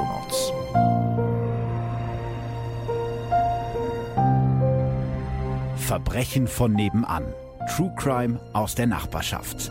[0.00, 0.52] Shownotes.
[5.76, 7.24] Verbrechen von nebenan.
[7.76, 9.70] True Crime aus der Nachbarschaft.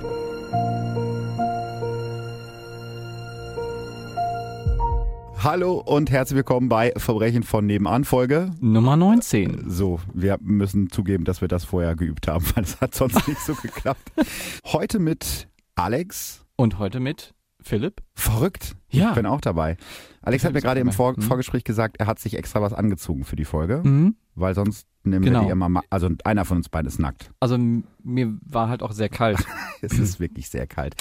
[5.42, 9.70] Hallo und herzlich willkommen bei Verbrechen von nebenan Folge Nummer 19.
[9.70, 13.40] So, wir müssen zugeben, dass wir das vorher geübt haben, weil es hat sonst nicht
[13.40, 14.12] so geklappt.
[14.66, 18.02] Heute mit Alex und heute mit Philipp?
[18.14, 18.76] Verrückt.
[18.90, 19.10] Ja.
[19.10, 19.78] Ich bin auch dabei.
[20.22, 21.22] Alex hat mir gerade im Vor mhm.
[21.22, 24.16] Vorgespräch gesagt, er hat sich extra was angezogen für die Folge, mhm.
[24.36, 25.42] weil sonst nehmen genau.
[25.42, 27.32] wir die immer, also einer von uns beiden ist nackt.
[27.40, 27.58] Also
[28.04, 29.40] mir war halt auch sehr kalt.
[29.82, 30.96] es ist wirklich sehr kalt.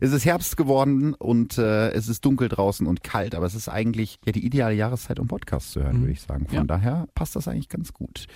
[0.00, 3.68] Es ist Herbst geworden und äh, es ist dunkel draußen und kalt, aber es ist
[3.68, 6.00] eigentlich ja die ideale Jahreszeit, um Podcasts zu hören, mhm.
[6.02, 6.46] würde ich sagen.
[6.46, 6.64] Von ja.
[6.64, 8.26] daher passt das eigentlich ganz gut.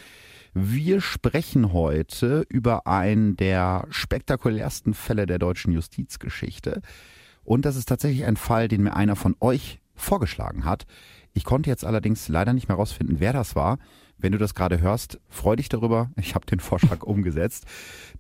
[0.55, 6.81] Wir sprechen heute über einen der spektakulärsten Fälle der deutschen Justizgeschichte.
[7.49, 10.85] Und das ist tatsächlich ein Fall, den mir einer von euch vorgeschlagen hat.
[11.33, 13.79] Ich konnte jetzt allerdings leider nicht mehr rausfinden, wer das war.
[14.19, 16.11] Wenn du das gerade hörst, freu dich darüber.
[16.17, 17.65] Ich habe den Vorschlag umgesetzt.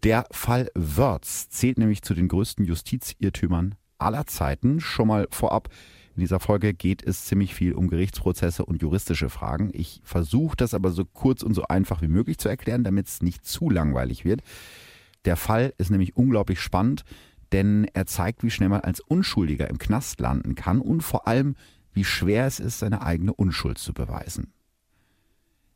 [0.02, 4.80] Der Fall Wörz zählt nämlich zu den größten Justizirrtümern aller Zeiten.
[4.80, 5.68] Schon mal vorab,
[6.16, 9.68] in dieser Folge geht es ziemlich viel um Gerichtsprozesse und juristische Fragen.
[9.74, 13.20] Ich versuche das aber so kurz und so einfach wie möglich zu erklären, damit es
[13.20, 14.40] nicht zu langweilig wird.
[15.26, 17.04] Der Fall ist nämlich unglaublich spannend
[17.52, 21.56] denn er zeigt, wie schnell man als Unschuldiger im Knast landen kann und vor allem,
[21.92, 24.52] wie schwer es ist, seine eigene Unschuld zu beweisen.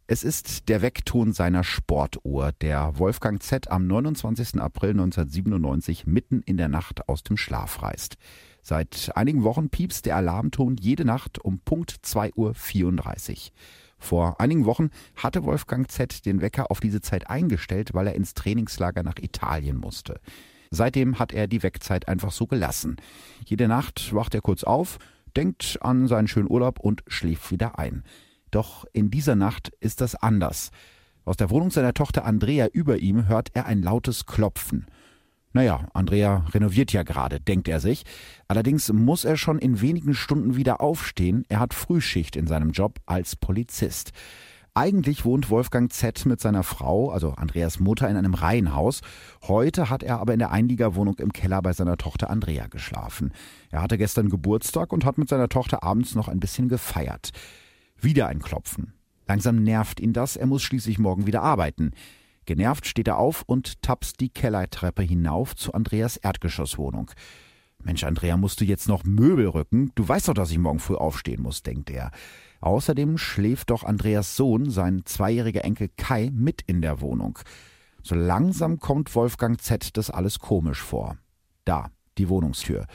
[0.09, 4.61] Es ist der Weckton seiner Sportuhr, der Wolfgang Z am 29.
[4.61, 8.17] April 1997 mitten in der Nacht aus dem Schlaf reißt.
[8.63, 13.53] Seit einigen Wochen piepst der Alarmton jede Nacht um Punkt 2.34 Uhr.
[13.97, 18.35] Vor einigen Wochen hatte Wolfgang Z den Wecker auf diese Zeit eingestellt, weil er ins
[18.35, 20.21] Trainingslager nach Italien musste.
[20.75, 22.97] Seitdem hat er die Wegzeit einfach so gelassen.
[23.45, 24.99] Jede Nacht wacht er kurz auf,
[25.37, 28.05] denkt an seinen schönen Urlaub und schläft wieder ein.
[28.51, 30.71] Doch in dieser Nacht ist das anders.
[31.27, 34.87] Aus der Wohnung seiner Tochter Andrea über ihm hört er ein lautes Klopfen.
[35.53, 38.05] Naja, Andrea renoviert ja gerade, denkt er sich.
[38.49, 41.45] Allerdings muss er schon in wenigen Stunden wieder aufstehen.
[41.51, 44.13] Er hat Frühschicht in seinem Job als Polizist.
[44.75, 49.03] Eigentlich wohnt Wolfgang Z mit seiner Frau, also Andreas Mutter, in einem Reihenhaus.
[49.43, 53.35] Heute hat er aber in der Einliegerwohnung im Keller bei seiner Tochter Andrea geschlafen.
[53.71, 57.33] Er hatte gestern Geburtstag und hat mit seiner Tochter abends noch ein bisschen gefeiert.
[58.01, 58.95] Wieder ein Klopfen.
[59.29, 61.91] Langsam nervt ihn das, er muss schließlich morgen wieder arbeiten.
[62.47, 67.11] Genervt steht er auf und tapst die Kellertreppe hinauf zu Andreas Erdgeschosswohnung.
[67.85, 69.93] Mensch, Andrea, musst du jetzt noch Möbel rücken?
[69.97, 72.11] Du weißt doch, dass ich morgen früh aufstehen muss, denkt er.
[72.63, 77.41] Außerdem schläft doch Andreas Sohn, sein zweijähriger Enkel Kai, mit in der Wohnung.
[78.05, 81.19] So langsam kommt Wolfgang Z das alles komisch vor.
[81.65, 82.87] Da, die Wohnungstür.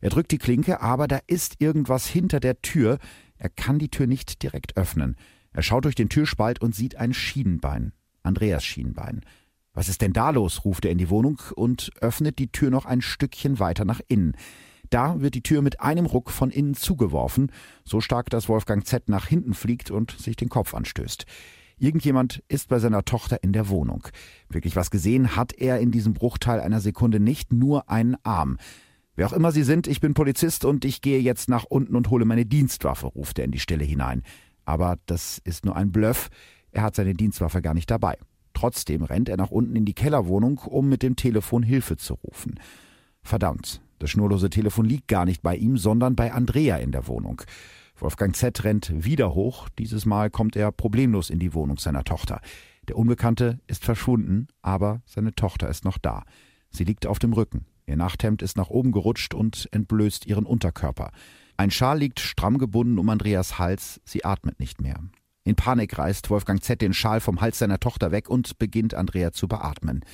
[0.00, 2.98] Er drückt die Klinke, aber da ist irgendwas hinter der Tür.
[3.38, 5.16] Er kann die Tür nicht direkt öffnen.
[5.50, 7.94] Er schaut durch den Türspalt und sieht ein Schienenbein.
[8.22, 9.22] Andreas Schienenbein.
[9.72, 10.66] Was ist denn da los?
[10.66, 14.36] ruft er in die Wohnung und öffnet die Tür noch ein Stückchen weiter nach innen.
[14.90, 17.50] Da wird die Tür mit einem Ruck von innen zugeworfen,
[17.84, 21.26] so stark, dass Wolfgang Z nach hinten fliegt und sich den Kopf anstößt.
[21.78, 24.08] Irgendjemand ist bei seiner Tochter in der Wohnung.
[24.48, 28.56] Wirklich was gesehen hat er in diesem Bruchteil einer Sekunde nicht, nur einen Arm.
[29.14, 32.10] Wer auch immer Sie sind, ich bin Polizist und ich gehe jetzt nach unten und
[32.10, 34.22] hole meine Dienstwaffe, ruft er in die Stille hinein.
[34.64, 36.28] Aber das ist nur ein Bluff.
[36.70, 38.18] Er hat seine Dienstwaffe gar nicht dabei.
[38.52, 42.58] Trotzdem rennt er nach unten in die Kellerwohnung, um mit dem Telefon Hilfe zu rufen.
[43.22, 47.42] Verdammt, das schnurlose Telefon liegt gar nicht bei ihm, sondern bei Andrea in der Wohnung.
[47.98, 49.68] Wolfgang Z rennt wieder hoch.
[49.78, 52.40] Dieses Mal kommt er problemlos in die Wohnung seiner Tochter.
[52.88, 56.24] Der Unbekannte ist verschwunden, aber seine Tochter ist noch da.
[56.70, 57.64] Sie liegt auf dem Rücken.
[57.86, 61.10] Ihr Nachthemd ist nach oben gerutscht und entblößt ihren Unterkörper.
[61.56, 64.98] Ein Schal liegt stramm gebunden um Andreas Hals, sie atmet nicht mehr.
[65.44, 69.32] In Panik reißt Wolfgang Z den Schal vom Hals seiner Tochter weg und beginnt Andrea
[69.32, 70.04] zu beatmen.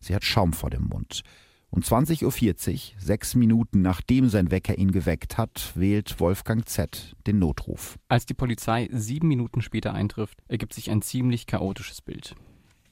[0.00, 1.22] Sie hat Schaum vor dem Mund.
[1.70, 7.38] Um 20.40 Uhr, sechs Minuten nachdem sein Wecker ihn geweckt hat, wählt Wolfgang Z den
[7.38, 7.98] Notruf.
[8.08, 12.34] Als die Polizei sieben Minuten später eintrifft, ergibt sich ein ziemlich chaotisches Bild.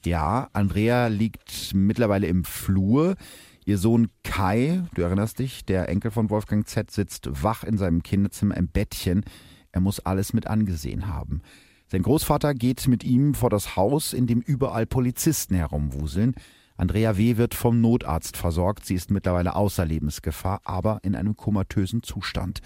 [0.04, 3.16] Ja, Andrea liegt mittlerweile im Flur.
[3.64, 8.02] Ihr Sohn Kai, du erinnerst dich, der Enkel von Wolfgang Z, sitzt wach in seinem
[8.02, 9.24] Kinderzimmer im Bettchen.
[9.72, 11.40] Er muss alles mit angesehen haben.
[11.88, 16.34] Sein Großvater geht mit ihm vor das Haus, in dem überall Polizisten herumwuseln.
[16.76, 17.36] Andrea W.
[17.36, 18.84] wird vom Notarzt versorgt.
[18.84, 22.60] Sie ist mittlerweile außer Lebensgefahr, aber in einem komatösen Zustand.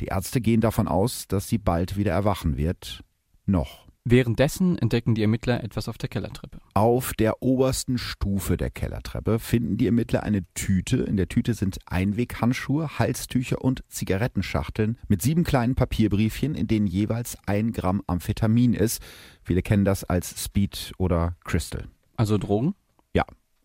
[0.00, 3.04] Die Ärzte gehen davon aus, dass sie bald wieder erwachen wird.
[3.46, 3.86] Noch.
[4.04, 6.58] Währenddessen entdecken die Ermittler etwas auf der Kellertreppe.
[6.74, 10.96] Auf der obersten Stufe der Kellertreppe finden die Ermittler eine Tüte.
[10.96, 17.38] In der Tüte sind Einweghandschuhe, Halstücher und Zigarettenschachteln mit sieben kleinen Papierbriefchen, in denen jeweils
[17.46, 19.00] ein Gramm Amphetamin ist.
[19.44, 21.86] Viele kennen das als Speed oder Crystal.
[22.16, 22.74] Also Drogen?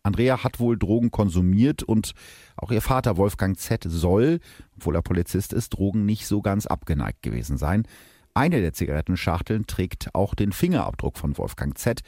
[0.08, 2.12] Andrea hat wohl Drogen konsumiert und
[2.56, 4.40] auch ihr Vater Wolfgang Z soll,
[4.76, 7.86] obwohl er Polizist ist, Drogen nicht so ganz abgeneigt gewesen sein.
[8.32, 12.00] Eine der Zigarettenschachteln trägt auch den Fingerabdruck von Wolfgang Z.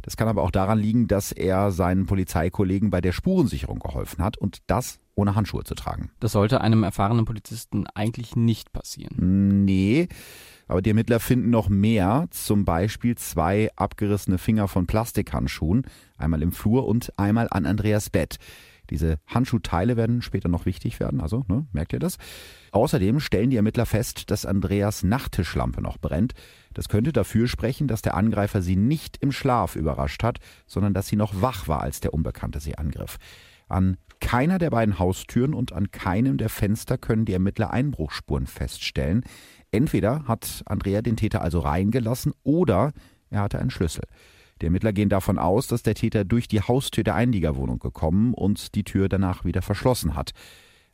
[0.00, 4.38] Das kann aber auch daran liegen, dass er seinen Polizeikollegen bei der Spurensicherung geholfen hat
[4.38, 6.10] und das ohne Handschuhe zu tragen.
[6.20, 9.64] Das sollte einem erfahrenen Polizisten eigentlich nicht passieren.
[9.64, 10.08] Nee,
[10.70, 15.82] aber die Ermittler finden noch mehr, zum Beispiel zwei abgerissene Finger von Plastikhandschuhen,
[16.16, 18.36] einmal im Flur und einmal an Andreas Bett.
[18.88, 22.18] Diese Handschuhteile werden später noch wichtig werden, also ne, merkt ihr das?
[22.70, 26.34] Außerdem stellen die Ermittler fest, dass Andreas Nachttischlampe noch brennt.
[26.72, 31.08] Das könnte dafür sprechen, dass der Angreifer sie nicht im Schlaf überrascht hat, sondern dass
[31.08, 33.18] sie noch wach war, als der Unbekannte sie angriff.
[33.68, 39.24] An keiner der beiden Haustüren und an keinem der Fenster können die Ermittler Einbruchsspuren feststellen.
[39.72, 42.92] Entweder hat Andrea den Täter also reingelassen oder
[43.30, 44.04] er hatte einen Schlüssel.
[44.60, 48.74] Die Ermittler gehen davon aus, dass der Täter durch die Haustür der Einliegerwohnung gekommen und
[48.74, 50.32] die Tür danach wieder verschlossen hat.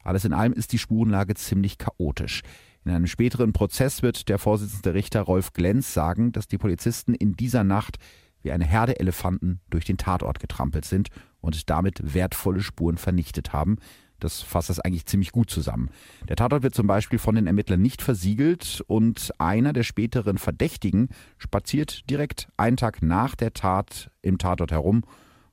[0.04, 2.42] Alles in allem ist die Spurenlage ziemlich chaotisch.
[2.84, 7.32] In einem späteren Prozess wird der Vorsitzende Richter Rolf Glenz sagen, dass die Polizisten in
[7.32, 7.96] dieser Nacht
[8.42, 11.08] wie eine Herde Elefanten durch den Tatort getrampelt sind
[11.40, 13.78] und damit wertvolle Spuren vernichtet haben,
[14.20, 15.90] das fasst das eigentlich ziemlich gut zusammen.
[16.28, 21.08] Der Tatort wird zum Beispiel von den Ermittlern nicht versiegelt und einer der späteren Verdächtigen
[21.38, 25.04] spaziert direkt einen Tag nach der Tat im Tatort herum.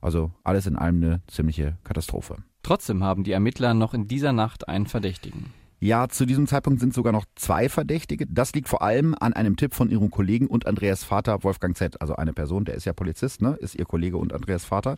[0.02, 2.38] Also alles in allem eine ziemliche Katastrophe.
[2.62, 5.54] Trotzdem haben die Ermittler noch in dieser Nacht einen Verdächtigen.
[5.84, 8.26] Ja, zu diesem Zeitpunkt sind sogar noch zwei Verdächtige.
[8.26, 12.00] Das liegt vor allem an einem Tipp von ihrem Kollegen und Andreas Vater, Wolfgang Z.,
[12.00, 14.96] also eine Person, der ist ja Polizist, ne, ist ihr Kollege und Andreas Vater.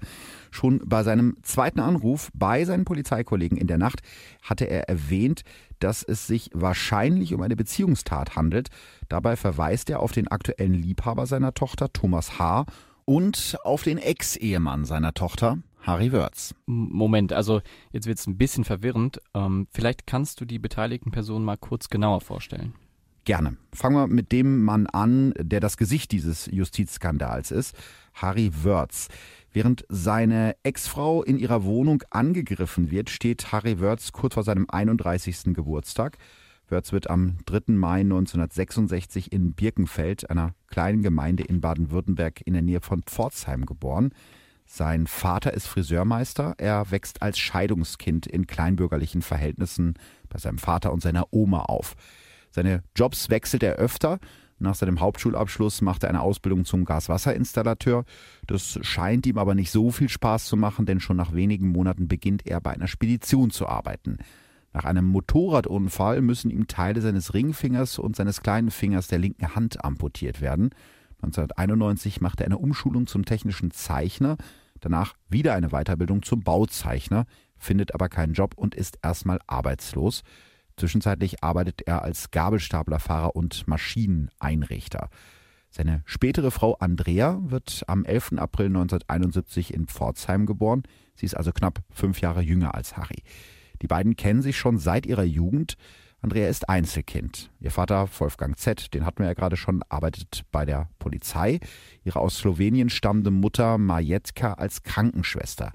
[0.51, 4.01] Schon bei seinem zweiten Anruf bei seinen Polizeikollegen in der Nacht
[4.43, 5.41] hatte er erwähnt,
[5.79, 8.69] dass es sich wahrscheinlich um eine Beziehungstat handelt.
[9.09, 12.67] Dabei verweist er auf den aktuellen Liebhaber seiner Tochter, Thomas H.,
[13.05, 16.55] und auf den Ex-Ehemann seiner Tochter, Harry Wörz.
[16.65, 17.61] Moment, also
[17.91, 19.21] jetzt wird es ein bisschen verwirrend.
[19.33, 22.73] Ähm, vielleicht kannst du die beteiligten Personen mal kurz genauer vorstellen.
[23.23, 23.57] Gerne.
[23.73, 27.75] Fangen wir mit dem Mann an, der das Gesicht dieses Justizskandals ist,
[28.13, 29.09] Harry Wörz.
[29.51, 35.55] Während seine Ex-Frau in ihrer Wohnung angegriffen wird, steht Harry Wörz kurz vor seinem 31.
[35.55, 36.17] Geburtstag.
[36.67, 37.73] Wörz wird am 3.
[37.73, 44.11] Mai 1966 in Birkenfeld, einer kleinen Gemeinde in Baden-Württemberg in der Nähe von Pforzheim geboren.
[44.65, 46.55] Sein Vater ist Friseurmeister.
[46.57, 49.93] Er wächst als Scheidungskind in kleinbürgerlichen Verhältnissen
[50.27, 51.95] bei seinem Vater und seiner Oma auf.
[52.51, 54.19] Seine Jobs wechselt er öfter.
[54.57, 58.05] Nach seinem Hauptschulabschluss macht er eine Ausbildung zum Gaswasserinstallateur.
[58.47, 62.07] Das scheint ihm aber nicht so viel Spaß zu machen, denn schon nach wenigen Monaten
[62.07, 64.17] beginnt er bei einer Spedition zu arbeiten.
[64.73, 69.83] Nach einem Motorradunfall müssen ihm Teile seines Ringfingers und seines kleinen Fingers der linken Hand
[69.83, 70.71] amputiert werden.
[71.25, 74.37] 1991 machte er eine Umschulung zum technischen Zeichner,
[74.79, 77.25] danach wieder eine Weiterbildung zum Bauzeichner,
[77.57, 80.23] findet aber keinen Job und ist erstmal arbeitslos.
[80.77, 85.09] Zwischenzeitlich arbeitet er als Gabelstaplerfahrer und Maschineneinrichter.
[85.69, 88.33] Seine spätere Frau Andrea wird am 11.
[88.37, 90.83] April 1971 in Pforzheim geboren.
[91.15, 93.23] Sie ist also knapp fünf Jahre jünger als Harry.
[93.81, 95.75] Die beiden kennen sich schon seit ihrer Jugend.
[96.25, 97.51] Andrea ist Einzelkind.
[97.59, 101.59] Ihr Vater, Wolfgang Z., den hatten wir ja gerade schon, arbeitet bei der Polizei.
[102.03, 105.71] Ihre aus Slowenien stammende Mutter Majetka als Krankenschwester.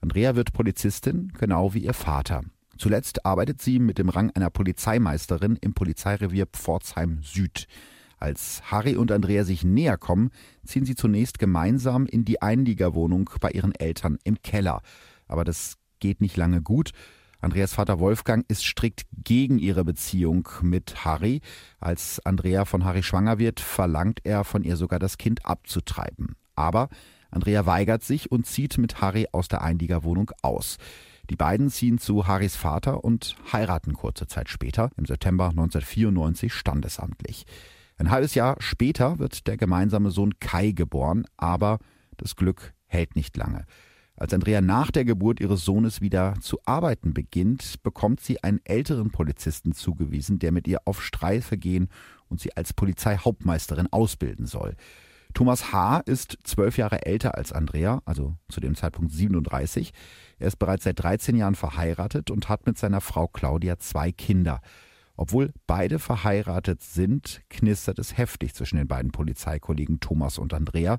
[0.00, 2.44] Andrea wird Polizistin, genau wie ihr Vater.
[2.76, 7.66] Zuletzt arbeitet sie mit dem Rang einer Polizeimeisterin im Polizeirevier Pforzheim Süd.
[8.18, 10.30] Als Harry und Andrea sich näher kommen,
[10.64, 14.80] ziehen sie zunächst gemeinsam in die Einliegerwohnung bei ihren Eltern im Keller.
[15.26, 16.92] Aber das geht nicht lange gut.
[17.40, 21.40] Andreas Vater Wolfgang ist strikt gegen ihre Beziehung mit Harry.
[21.78, 26.34] Als Andrea von Harry schwanger wird, verlangt er von ihr sogar das Kind abzutreiben.
[26.56, 26.88] Aber
[27.30, 30.78] Andrea weigert sich und zieht mit Harry aus der Einliegerwohnung aus.
[31.30, 37.44] Die beiden ziehen zu Harrys Vater und heiraten kurze Zeit später, im September 1994 standesamtlich.
[37.98, 41.78] Ein halbes Jahr später wird der gemeinsame Sohn Kai geboren, aber
[42.16, 43.66] das Glück hält nicht lange.
[44.18, 49.12] Als Andrea nach der Geburt ihres Sohnes wieder zu arbeiten beginnt, bekommt sie einen älteren
[49.12, 51.88] Polizisten zugewiesen, der mit ihr auf Streife gehen
[52.28, 54.74] und sie als Polizeihauptmeisterin ausbilden soll.
[55.34, 56.00] Thomas H.
[56.00, 59.92] ist zwölf Jahre älter als Andrea, also zu dem Zeitpunkt 37.
[60.40, 64.60] Er ist bereits seit 13 Jahren verheiratet und hat mit seiner Frau Claudia zwei Kinder.
[65.16, 70.98] Obwohl beide verheiratet sind, knistert es heftig zwischen den beiden Polizeikollegen Thomas und Andrea.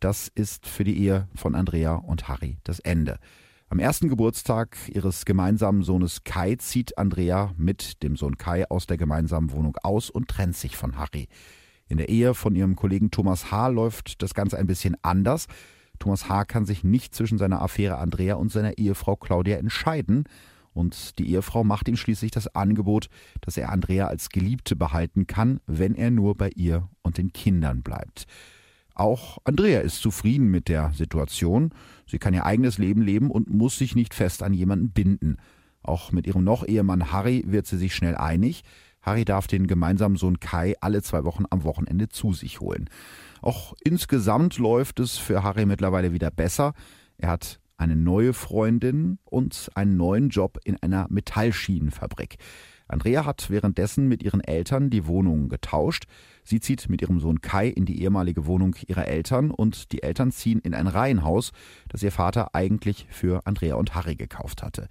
[0.00, 3.18] Das ist für die Ehe von Andrea und Harry das Ende.
[3.70, 8.96] Am ersten Geburtstag ihres gemeinsamen Sohnes Kai zieht Andrea mit dem Sohn Kai aus der
[8.96, 11.28] gemeinsamen Wohnung aus und trennt sich von Harry.
[11.88, 13.68] In der Ehe von ihrem Kollegen Thomas H.
[13.68, 15.48] läuft das Ganze ein bisschen anders.
[15.98, 16.44] Thomas H.
[16.46, 20.24] kann sich nicht zwischen seiner Affäre Andrea und seiner Ehefrau Claudia entscheiden.
[20.72, 23.08] Und die Ehefrau macht ihm schließlich das Angebot,
[23.40, 27.82] dass er Andrea als Geliebte behalten kann, wenn er nur bei ihr und den Kindern
[27.82, 28.26] bleibt.
[28.98, 31.70] Auch Andrea ist zufrieden mit der Situation.
[32.04, 35.36] Sie kann ihr eigenes Leben leben und muss sich nicht fest an jemanden binden.
[35.84, 38.64] Auch mit ihrem Noch-Ehemann Harry wird sie sich schnell einig.
[39.00, 42.90] Harry darf den gemeinsamen Sohn Kai alle zwei Wochen am Wochenende zu sich holen.
[43.40, 46.74] Auch insgesamt läuft es für Harry mittlerweile wieder besser.
[47.18, 52.38] Er hat eine neue Freundin und einen neuen Job in einer Metallschienenfabrik.
[52.88, 56.04] Andrea hat währenddessen mit ihren Eltern die Wohnung getauscht.
[56.42, 60.32] Sie zieht mit ihrem Sohn Kai in die ehemalige Wohnung ihrer Eltern und die Eltern
[60.32, 61.52] ziehen in ein Reihenhaus,
[61.88, 64.88] das ihr Vater eigentlich für Andrea und Harry gekauft hatte.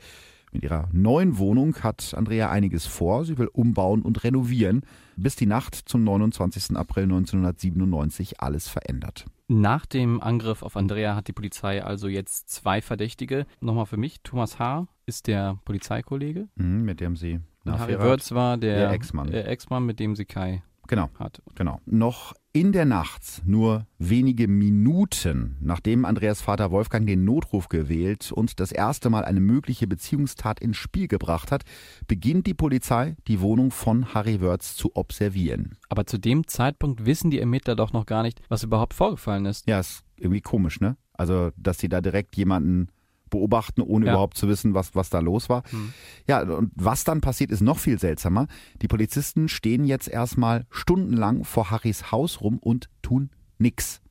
[0.52, 3.26] Mit ihrer neuen Wohnung hat Andrea einiges vor.
[3.26, 4.84] Sie will umbauen und renovieren,
[5.16, 6.78] bis die Nacht zum 29.
[6.78, 9.26] April 1997 alles verändert.
[9.50, 13.46] Nach dem Angriff auf Andrea hat die Polizei also jetzt zwei Verdächtige.
[13.60, 14.88] Nochmal für mich, Thomas H.
[15.06, 16.48] ist der Polizeikollege.
[16.56, 19.32] Mhm, mit dem sie und Harry Wörz war der, der Ex-Mann.
[19.32, 21.42] Der Ex-Mann, mit dem sie Kai genau, hat.
[21.56, 21.80] Genau.
[21.86, 28.60] Noch in der Nacht, nur wenige Minuten, nachdem Andreas Vater Wolfgang den Notruf gewählt und
[28.60, 31.64] das erste Mal eine mögliche Beziehungstat ins Spiel gebracht hat,
[32.08, 35.78] beginnt die Polizei, die Wohnung von Harry Wörz zu observieren.
[35.90, 39.68] Aber zu dem Zeitpunkt wissen die Ermittler doch noch gar nicht, was überhaupt vorgefallen ist.
[39.68, 40.98] Ja, ist irgendwie komisch, ne?
[41.14, 42.90] Also, dass sie da direkt jemanden
[43.30, 44.14] beobachten, ohne ja.
[44.14, 45.64] überhaupt zu wissen, was, was da los war.
[45.72, 45.94] Mhm.
[46.28, 48.48] Ja, und was dann passiert, ist noch viel seltsamer.
[48.82, 54.02] Die Polizisten stehen jetzt erstmal stundenlang vor Harrys Haus rum und tun nichts.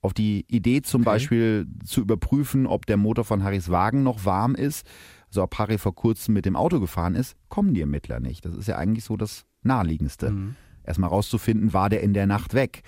[0.00, 1.10] Auf die Idee zum okay.
[1.10, 4.86] Beispiel zu überprüfen, ob der Motor von Harrys Wagen noch warm ist,
[5.34, 8.44] also ob Harry vor kurzem mit dem Auto gefahren ist, kommen die Ermittler nicht.
[8.44, 10.30] Das ist ja eigentlich so das Naheliegendste.
[10.30, 10.56] Mhm.
[10.84, 12.82] Erstmal rauszufinden, war der in der Nacht weg.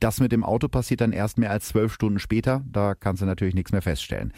[0.00, 2.64] Das mit dem Auto passiert dann erst mehr als zwölf Stunden später.
[2.70, 4.32] Da kannst du natürlich nichts mehr feststellen.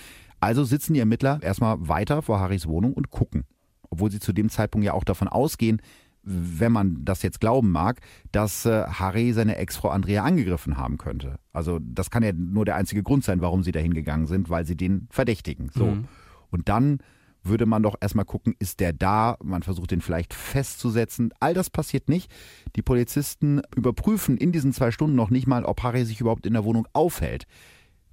[0.45, 3.45] Also sitzen die Ermittler erstmal weiter vor Harrys Wohnung und gucken.
[3.89, 5.81] Obwohl sie zu dem Zeitpunkt ja auch davon ausgehen,
[6.23, 11.39] wenn man das jetzt glauben mag, dass äh, Harry seine Ex-Frau Andrea angegriffen haben könnte.
[11.55, 14.67] Also das kann ja nur der einzige Grund sein, warum sie da hingegangen sind, weil
[14.67, 15.71] sie den verdächtigen.
[15.73, 15.87] So.
[15.87, 16.09] Mhm.
[16.51, 16.99] Und dann
[17.43, 19.39] würde man doch erstmal gucken, ist der da?
[19.43, 21.33] Man versucht den vielleicht festzusetzen.
[21.41, 22.31] All das passiert nicht.
[22.77, 26.53] Die Polizisten überprüfen in diesen zwei Stunden noch nicht mal, ob Harry sich überhaupt in
[26.53, 27.47] der Wohnung aufhält.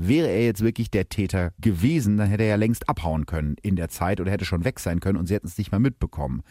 [0.08, 3.75] Wäre er jetzt wirklich der Täter gewesen, dann hätte er ja längst abhauen können in
[3.75, 6.43] der Zeit oder hätte schon weg sein können und sie hätten es nicht mehr mitbekommen.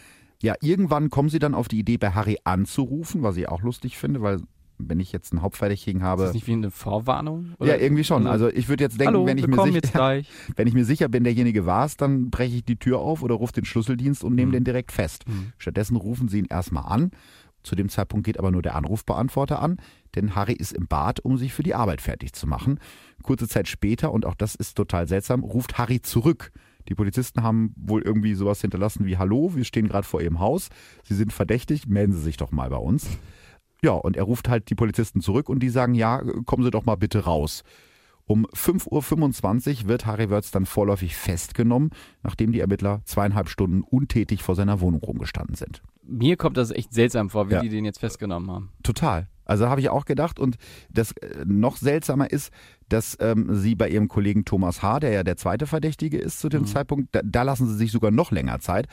[0.42, 3.98] Ja, irgendwann kommen sie dann auf die Idee, bei Harry anzurufen, was ich auch lustig
[3.98, 4.40] finde, weil
[4.88, 6.22] wenn ich jetzt einen Hauptverdächtigen habe.
[6.22, 7.54] Ist das nicht wie eine Vorwarnung?
[7.58, 7.76] Oder?
[7.76, 8.26] Ja, irgendwie schon.
[8.26, 10.22] Also ich würde jetzt denken, Hallo, wenn, ich mir sicher,
[10.56, 13.34] wenn ich mir sicher bin, derjenige war es, dann breche ich die Tür auf oder
[13.34, 14.52] rufe den Schlüsseldienst und nehme mhm.
[14.54, 15.28] den direkt fest.
[15.28, 15.52] Mhm.
[15.58, 17.10] Stattdessen rufen sie ihn erstmal an
[17.62, 19.78] zu dem Zeitpunkt geht aber nur der Anrufbeantworter an,
[20.14, 22.80] denn Harry ist im Bad, um sich für die Arbeit fertig zu machen.
[23.22, 26.52] Kurze Zeit später, und auch das ist total seltsam, ruft Harry zurück.
[26.88, 30.70] Die Polizisten haben wohl irgendwie sowas hinterlassen wie Hallo, wir stehen gerade vor Ihrem Haus,
[31.04, 33.06] Sie sind verdächtig, melden Sie sich doch mal bei uns.
[33.82, 36.84] Ja, und er ruft halt die Polizisten zurück und die sagen, ja, kommen Sie doch
[36.84, 37.62] mal bitte raus.
[38.26, 41.90] Um 5.25 Uhr wird Harry Wörz dann vorläufig festgenommen,
[42.22, 46.92] nachdem die Ermittler zweieinhalb Stunden untätig vor seiner Wohnung rumgestanden sind mir kommt das echt
[46.92, 47.60] seltsam vor, wie ja.
[47.60, 48.72] die den jetzt festgenommen haben.
[48.82, 49.28] Total.
[49.50, 50.38] Also habe ich auch gedacht.
[50.38, 50.56] Und
[50.90, 52.52] das äh, noch seltsamer ist,
[52.88, 56.48] dass ähm, sie bei ihrem Kollegen Thomas H., der ja der zweite Verdächtige ist zu
[56.48, 56.66] dem mhm.
[56.66, 58.86] Zeitpunkt, da, da, lassen sie sich sogar noch länger Zeit.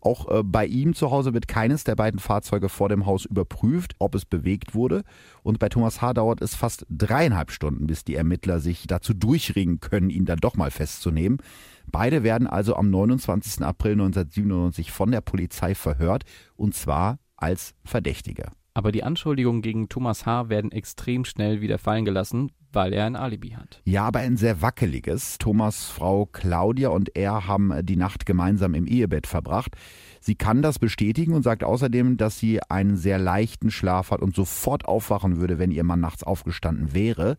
[0.00, 3.96] Auch äh, bei ihm zu Hause wird keines der beiden Fahrzeuge vor dem Haus überprüft,
[3.98, 5.02] ob es bewegt wurde.
[5.42, 6.12] Und bei Thomas H.
[6.12, 10.54] dauert es fast dreieinhalb Stunden, bis die Ermittler sich dazu durchringen können, ihn dann doch
[10.54, 11.38] mal festzunehmen.
[11.86, 13.62] Beide werden also am 29.
[13.62, 16.24] April 1997 von der Polizei verhört
[16.56, 18.46] und zwar als Verdächtige.
[18.76, 20.48] Aber die Anschuldigungen gegen Thomas H.
[20.48, 23.80] werden extrem schnell wieder fallen gelassen, weil er ein Alibi hat.
[23.84, 25.38] Ja, aber ein sehr wackeliges.
[25.38, 29.76] Thomas Frau Claudia und er haben die Nacht gemeinsam im Ehebett verbracht.
[30.20, 34.34] Sie kann das bestätigen und sagt außerdem, dass sie einen sehr leichten Schlaf hat und
[34.34, 37.36] sofort aufwachen würde, wenn ihr Mann nachts aufgestanden wäre.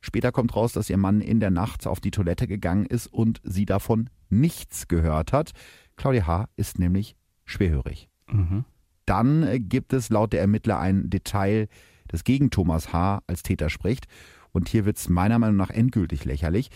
[0.00, 3.40] Später kommt raus, dass ihr Mann in der Nacht auf die Toilette gegangen ist und
[3.44, 5.52] sie davon nichts gehört hat.
[5.96, 6.48] Claudia H.
[6.56, 8.08] ist nämlich schwerhörig.
[8.30, 8.64] Mhm.
[9.04, 11.68] Dann äh, gibt es laut der Ermittler ein Detail,
[12.08, 13.22] das gegen Thomas H.
[13.26, 14.06] als Täter spricht.
[14.52, 16.70] Und hier wird es meiner Meinung nach endgültig lächerlich.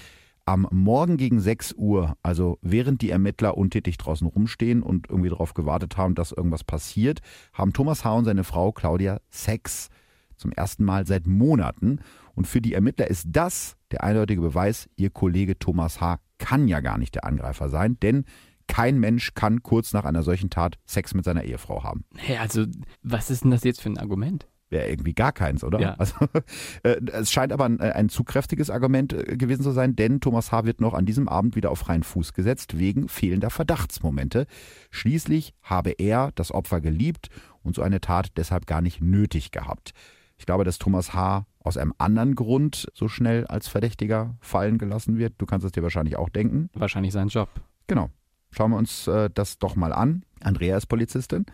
[0.46, 5.54] Am Morgen gegen 6 Uhr, also während die Ermittler untätig draußen rumstehen und irgendwie darauf
[5.54, 7.20] gewartet haben, dass irgendwas passiert,
[7.54, 8.12] haben Thomas H.
[8.12, 9.88] und seine Frau Claudia Sex.
[10.36, 12.00] Zum ersten Mal seit Monaten.
[12.34, 16.18] Und für die Ermittler ist das der eindeutige Beweis, ihr Kollege Thomas H.
[16.38, 18.24] kann ja gar nicht der Angreifer sein, denn
[18.66, 22.04] kein Mensch kann kurz nach einer solchen Tat Sex mit seiner Ehefrau haben.
[22.16, 22.64] Hey, also,
[23.02, 24.48] was ist denn das jetzt für ein Argument?
[24.70, 25.78] Wäre irgendwie gar keins, oder?
[25.78, 25.94] Ja.
[25.94, 26.16] Also,
[26.82, 30.50] äh, es scheint aber ein, ein zu kräftiges Argument äh, gewesen zu sein, denn Thomas
[30.50, 30.64] H.
[30.64, 34.46] wird noch an diesem Abend wieder auf freien Fuß gesetzt, wegen fehlender Verdachtsmomente.
[34.90, 37.28] Schließlich habe er das Opfer geliebt
[37.62, 39.92] und so eine Tat deshalb gar nicht nötig gehabt.
[40.38, 41.46] Ich glaube, dass Thomas H.
[41.64, 45.34] aus einem anderen Grund so schnell als Verdächtiger fallen gelassen wird.
[45.38, 46.68] Du kannst es dir wahrscheinlich auch denken.
[46.74, 47.48] Wahrscheinlich sein Job.
[47.86, 48.10] Genau.
[48.50, 50.24] Schauen wir uns äh, das doch mal an.
[50.40, 51.46] Andrea ist Polizistin,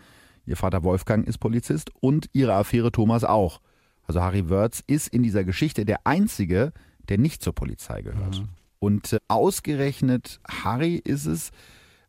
[0.45, 3.61] ihr Vater Wolfgang ist Polizist und ihre Affäre Thomas auch.
[4.03, 6.73] Also Harry Wörz ist in dieser Geschichte der Einzige,
[7.07, 8.39] der nicht zur Polizei gehört.
[8.39, 8.49] Mhm.
[8.79, 11.51] Und äh, ausgerechnet Harry ist es,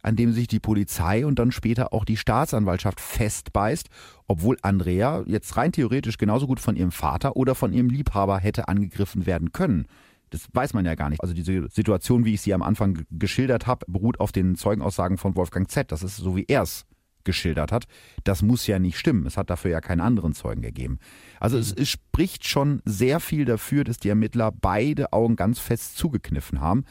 [0.02, 3.88] an dem sich die Polizei und dann später auch die Staatsanwaltschaft festbeißt,
[4.26, 8.68] obwohl Andrea jetzt rein theoretisch genauso gut von ihrem Vater oder von ihrem Liebhaber hätte
[8.68, 9.87] angegriffen werden können.
[10.30, 11.21] Das weiß man ja gar nicht.
[11.23, 15.37] Also diese Situation, wie ich sie am Anfang geschildert habe, beruht auf den Zeugenaussagen von
[15.37, 15.92] Wolfgang Z.
[15.92, 16.87] Das ist so, wie er es
[17.25, 17.85] geschildert hat.
[18.25, 19.26] Das muss ja nicht stimmen.
[19.26, 20.99] Es hat dafür ja keinen anderen Zeugen gegeben.
[21.38, 25.97] Also es, es spricht schon sehr viel dafür, dass die Ermittler beide Augen ganz fest
[25.97, 26.84] zugekniffen haben.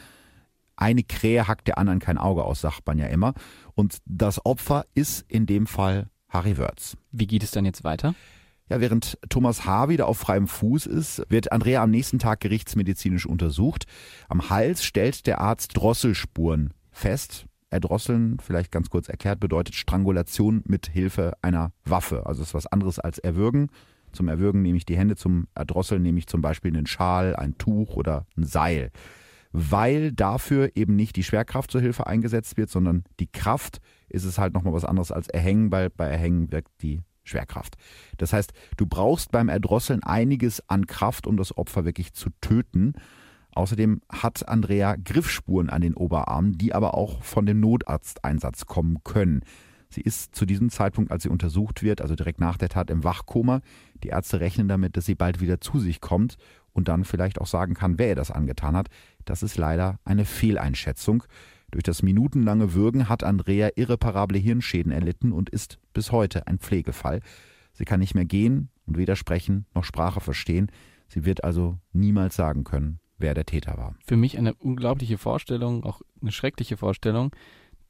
[0.82, 3.36] Eine Krähe hackt der anderen kein Auge aus, sagt man ja immer.
[3.76, 6.98] Und das Opfer ist in dem Fall Harry Wörz.
[7.12, 8.16] Wie geht es dann jetzt weiter?
[8.68, 9.90] Ja, während Thomas H.
[9.90, 13.86] wieder auf freiem Fuß ist, wird Andrea am nächsten Tag gerichtsmedizinisch untersucht.
[14.28, 17.46] Am Hals stellt der Arzt Drosselspuren fest.
[17.70, 22.26] Erdrosseln, vielleicht ganz kurz erklärt, bedeutet Strangulation mit Hilfe einer Waffe.
[22.26, 23.70] Also ist was anderes als Erwürgen.
[24.14, 27.60] Zum Erwürgen nehme ich die Hände, zum Erdrosseln nehme ich zum Beispiel einen Schal, ein
[27.60, 28.90] Tuch oder ein Seil.
[29.52, 34.38] Weil dafür eben nicht die Schwerkraft zur Hilfe eingesetzt wird, sondern die Kraft, ist es
[34.38, 37.76] halt nochmal was anderes als Erhängen, weil bei Erhängen wirkt die Schwerkraft.
[38.18, 42.94] Das heißt, du brauchst beim Erdrosseln einiges an Kraft, um das Opfer wirklich zu töten.
[43.54, 49.42] Außerdem hat Andrea Griffspuren an den Oberarmen, die aber auch von dem Notarzteinsatz kommen können.
[49.90, 53.04] Sie ist zu diesem Zeitpunkt, als sie untersucht wird, also direkt nach der Tat im
[53.04, 53.60] Wachkoma.
[54.04, 56.38] Die Ärzte rechnen damit, dass sie bald wieder zu sich kommt
[56.74, 58.88] und dann vielleicht auch sagen kann, wer ihr das angetan hat.
[59.26, 61.24] Das ist leider eine Fehleinschätzung.
[61.72, 67.22] Durch das minutenlange Würgen hat Andrea irreparable Hirnschäden erlitten und ist bis heute ein Pflegefall.
[67.74, 70.70] Sie kann nicht mehr gehen und weder sprechen noch Sprache verstehen.
[71.08, 73.96] Sie wird also niemals sagen können, wer der Täter war.
[74.06, 77.34] Für mich eine unglaubliche Vorstellung, auch eine schreckliche Vorstellung,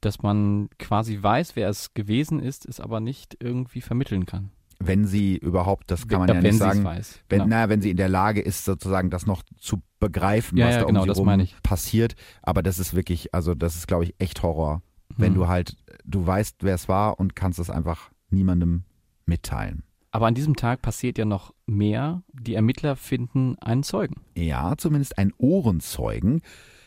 [0.00, 4.50] dass man quasi weiß, wer es gewesen ist, es aber nicht irgendwie vermitteln kann
[4.86, 7.20] wenn sie überhaupt, das kann man ja, ja nicht sagen, weiß.
[7.28, 7.50] wenn, genau.
[7.50, 10.80] naja, wenn sie in der Lage ist, sozusagen das noch zu begreifen, ja, was ja,
[10.80, 12.14] da genau, um sie rum passiert.
[12.42, 14.82] Aber das ist wirklich, also das ist, glaube ich, echt Horror,
[15.16, 15.34] wenn hm.
[15.34, 18.84] du halt, du weißt, wer es war und kannst es einfach niemandem
[19.26, 19.82] mitteilen.
[20.10, 22.22] Aber an diesem Tag passiert ja noch mehr.
[22.32, 24.16] Die Ermittler finden einen Zeugen.
[24.36, 26.42] Ja, zumindest einen Ohrenzeugen.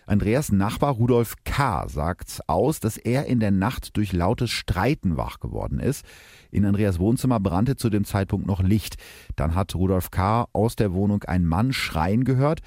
[0.08, 1.88] Andreas Nachbar Rudolf K.
[1.88, 6.06] sagt aus, dass er in der Nacht durch lautes Streiten wach geworden ist.
[6.52, 8.98] In Andreas Wohnzimmer brannte zu dem Zeitpunkt noch Licht.
[9.36, 10.48] Dann hat Rudolf K.
[10.54, 12.60] aus der Wohnung einen Mann schreien gehört.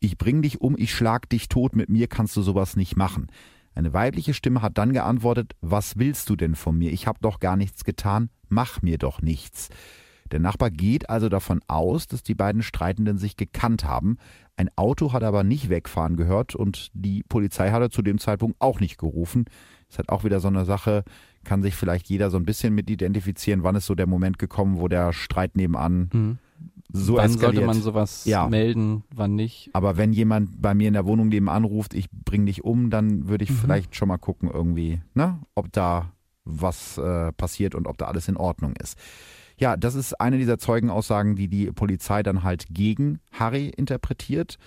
[0.00, 3.26] Ich bring dich um, ich schlag dich tot, mit mir kannst du sowas nicht machen.
[3.74, 6.92] Eine weibliche Stimme hat dann geantwortet, was willst du denn von mir?
[6.92, 9.68] Ich hab doch gar nichts getan, mach mir doch nichts.
[10.32, 14.18] Der Nachbar geht also davon aus, dass die beiden Streitenden sich gekannt haben.
[14.56, 18.56] Ein Auto hat aber nicht wegfahren gehört und die Polizei hat er zu dem Zeitpunkt
[18.58, 19.44] auch nicht gerufen.
[19.88, 21.04] Ist halt auch wieder so eine Sache,
[21.44, 24.78] kann sich vielleicht jeder so ein bisschen mit identifizieren, wann ist so der Moment gekommen,
[24.78, 26.38] wo der Streit nebenan mhm.
[26.92, 27.54] so wann eskaliert.
[27.56, 28.48] sollte man sowas ja.
[28.48, 29.70] melden, wann nicht?
[29.72, 33.28] Aber wenn jemand bei mir in der Wohnung nebenan ruft, ich bring dich um, dann
[33.28, 33.56] würde ich mhm.
[33.56, 36.12] vielleicht schon mal gucken irgendwie, ne, ob da
[36.44, 38.96] was äh, passiert und ob da alles in Ordnung ist.
[39.58, 44.58] Ja, das ist eine dieser Zeugenaussagen, die die Polizei dann halt gegen Harry interpretiert.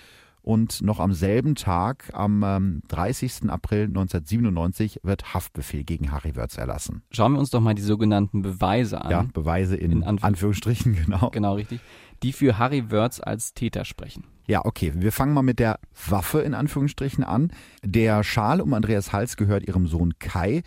[0.42, 3.50] Und noch am selben Tag, am ähm, 30.
[3.50, 7.04] April 1997, wird Haftbefehl gegen Harry Wörz erlassen.
[7.12, 9.12] Schauen wir uns doch mal die sogenannten Beweise an.
[9.12, 11.30] Ja, Beweise in, in Anf Anführungsstrichen, genau.
[11.30, 11.82] Genau, richtig.
[12.24, 14.24] Die für Harry Wörz als Täter sprechen.
[14.48, 14.94] Ja, okay.
[14.96, 17.52] Wir fangen mal mit der Waffe in Anführungsstrichen an.
[17.84, 20.64] Der Schal um Andreas Hals gehört ihrem Sohn Kai.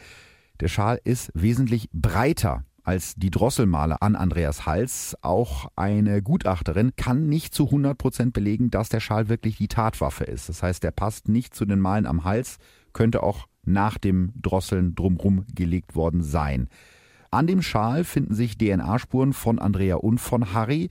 [0.61, 5.17] Der Schal ist wesentlich breiter als die Drosselmale an Andreas Hals.
[5.23, 10.25] Auch eine Gutachterin kann nicht zu 100 Prozent belegen, dass der Schal wirklich die Tatwaffe
[10.25, 10.49] ist.
[10.49, 12.59] Das heißt, der passt nicht zu den Malen am Hals,
[12.93, 16.69] könnte auch nach dem Drosseln drumrum gelegt worden sein.
[17.31, 20.91] An dem Schal finden sich DNA-Spuren von Andrea und von Harry.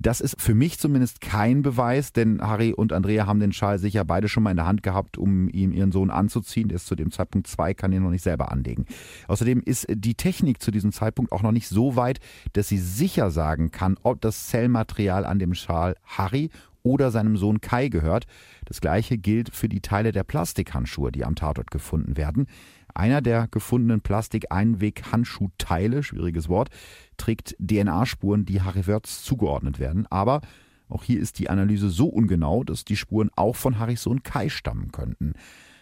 [0.00, 4.04] Das ist für mich zumindest kein Beweis, denn Harry und Andrea haben den Schal sicher
[4.04, 6.68] beide schon mal in der Hand gehabt, um ihm ihren Sohn anzuziehen.
[6.68, 8.86] Der ist zu dem Zeitpunkt zwei, kann ihn noch nicht selber anlegen.
[9.26, 12.20] Außerdem ist die Technik zu diesem Zeitpunkt auch noch nicht so weit,
[12.52, 16.50] dass sie sicher sagen kann, ob das Zellmaterial an dem Schal Harry
[16.88, 18.26] oder seinem Sohn Kai gehört.
[18.64, 22.46] Das gleiche gilt für die Teile der Plastikhandschuhe, die am Tatort gefunden werden.
[22.94, 26.70] Einer der gefundenen Plastik-Einweg-Handschuhteile, schwieriges Wort,
[27.18, 30.06] trägt DNA-Spuren, die Harry Wörz zugeordnet werden.
[30.10, 30.40] Aber
[30.88, 34.48] auch hier ist die Analyse so ungenau, dass die Spuren auch von Harrys Sohn Kai
[34.48, 35.34] stammen könnten.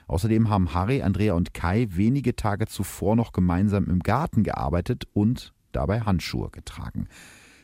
[0.09, 5.53] Außerdem haben Harry, Andrea und Kai wenige Tage zuvor noch gemeinsam im Garten gearbeitet und
[5.73, 7.09] dabei Handschuhe getragen.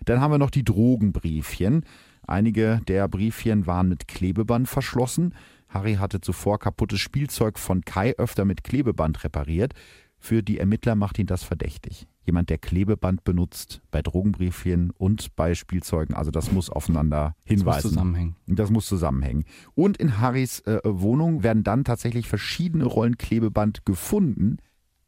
[0.05, 1.85] Dann haben wir noch die Drogenbriefchen.
[2.27, 5.35] Einige der Briefchen waren mit Klebeband verschlossen.
[5.69, 9.73] Harry hatte zuvor kaputtes Spielzeug von Kai öfter mit Klebeband repariert.
[10.19, 12.07] Für die Ermittler macht ihn das verdächtig.
[12.25, 17.67] Jemand, der Klebeband benutzt bei Drogenbriefchen und bei Spielzeugen, also das muss aufeinander hinweisen.
[17.67, 18.37] Das muss zusammenhängen.
[18.47, 19.45] Das muss zusammenhängen.
[19.75, 24.59] Und in Harrys äh, Wohnung werden dann tatsächlich verschiedene Rollen Klebeband gefunden,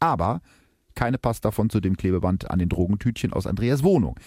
[0.01, 0.41] aber
[0.95, 4.19] keine passt davon zu dem Klebeband an den Drogentütchen aus Andreas Wohnung.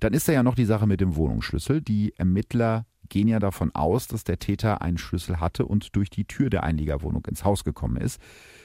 [0.00, 1.80] Dann ist da ja noch die Sache mit dem Wohnungsschlüssel.
[1.80, 6.24] Die Ermittler gehen ja davon aus, dass der Täter einen Schlüssel hatte und durch die
[6.24, 8.20] Tür der Einliegerwohnung ins Haus gekommen ist.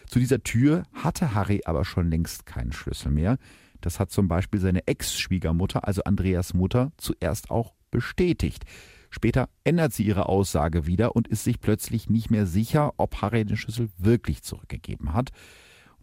[0.07, 3.37] Zu dieser Tür hatte Harry aber schon längst keinen Schlüssel mehr.
[3.81, 8.63] Das hat zum Beispiel seine Ex-Schwiegermutter, also Andreas Mutter, zuerst auch bestätigt.
[9.09, 13.45] Später ändert sie ihre Aussage wieder und ist sich plötzlich nicht mehr sicher, ob Harry
[13.45, 15.29] den Schlüssel wirklich zurückgegeben hat.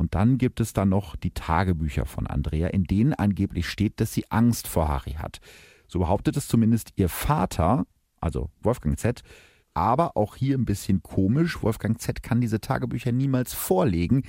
[0.00, 4.14] Und dann gibt es dann noch die Tagebücher von Andrea, in denen angeblich steht, dass
[4.14, 5.40] sie Angst vor Harry hat.
[5.88, 7.84] So behauptet es zumindest ihr Vater,
[8.18, 9.20] also Wolfgang Z.
[9.74, 11.62] Aber auch hier ein bisschen komisch.
[11.62, 14.22] Wolfgang Z kann diese Tagebücher niemals vorlegen.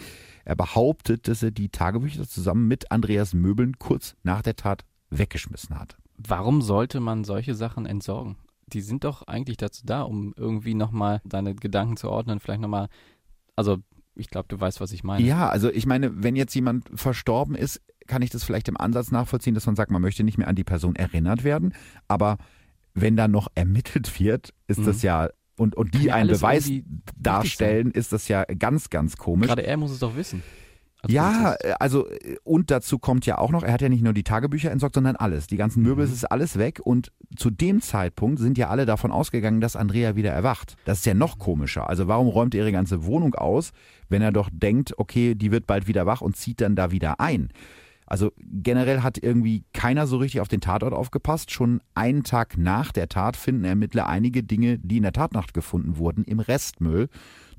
[0.43, 5.79] Er behauptet, dass er die Tagebücher zusammen mit Andreas Möbeln kurz nach der Tat weggeschmissen
[5.79, 5.95] hat.
[6.17, 8.35] Warum sollte man solche Sachen entsorgen?
[8.67, 12.89] Die sind doch eigentlich dazu da, um irgendwie nochmal deine Gedanken zu ordnen, vielleicht nochmal,
[13.55, 13.77] also
[14.21, 15.25] ich glaube, du weißt, was ich meine.
[15.25, 19.11] Ja, also ich meine, wenn jetzt jemand verstorben ist, kann ich das vielleicht im Ansatz
[19.11, 21.73] nachvollziehen, dass man sagt, man möchte nicht mehr an die Person erinnert werden,
[22.07, 22.37] aber
[22.93, 24.85] wenn da noch ermittelt wird, ist mhm.
[24.85, 26.71] das ja und, und die ja einen Beweis
[27.17, 29.47] darstellen, ist das ja ganz, ganz komisch.
[29.47, 30.41] Gerade er muss es doch wissen.
[31.07, 31.81] Ja, Polizist.
[31.81, 32.07] also
[32.43, 35.15] und dazu kommt ja auch noch, er hat ja nicht nur die Tagebücher entsorgt, sondern
[35.15, 35.47] alles.
[35.47, 36.11] Die ganzen Möbel, mhm.
[36.11, 40.15] es ist alles weg und zu dem Zeitpunkt sind ja alle davon ausgegangen, dass Andrea
[40.15, 40.75] wieder erwacht.
[40.85, 41.89] Das ist ja noch komischer.
[41.89, 43.71] Also warum räumt er ihre ganze Wohnung aus,
[44.09, 47.19] wenn er doch denkt, okay, die wird bald wieder wach und zieht dann da wieder
[47.19, 47.49] ein?
[48.11, 51.49] Also generell hat irgendwie keiner so richtig auf den Tatort aufgepasst.
[51.49, 55.95] Schon einen Tag nach der Tat finden Ermittler einige Dinge, die in der Tatnacht gefunden
[55.95, 57.07] wurden, im Restmüll.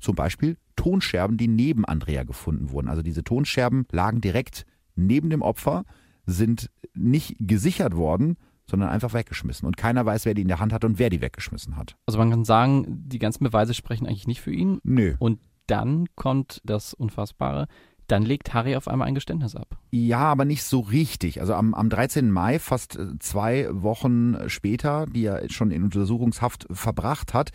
[0.03, 2.89] Zum Beispiel Tonscherben, die neben Andrea gefunden wurden.
[2.89, 5.85] Also diese Tonscherben lagen direkt neben dem Opfer,
[6.25, 8.37] sind nicht gesichert worden,
[8.69, 9.65] sondern einfach weggeschmissen.
[9.65, 11.95] Und keiner weiß, wer die in der Hand hat und wer die weggeschmissen hat.
[12.05, 14.79] Also man kann sagen, die ganzen Beweise sprechen eigentlich nicht für ihn.
[14.83, 15.15] Nö.
[15.19, 17.67] Und dann kommt das Unfassbare
[18.07, 19.77] dann legt Harry auf einmal ein Geständnis ab.
[19.91, 21.41] Ja, aber nicht so richtig.
[21.41, 22.31] Also am, am 13.
[22.31, 27.51] Mai, fast äh, zwei Wochen später, die er schon in Untersuchungshaft verbracht hat,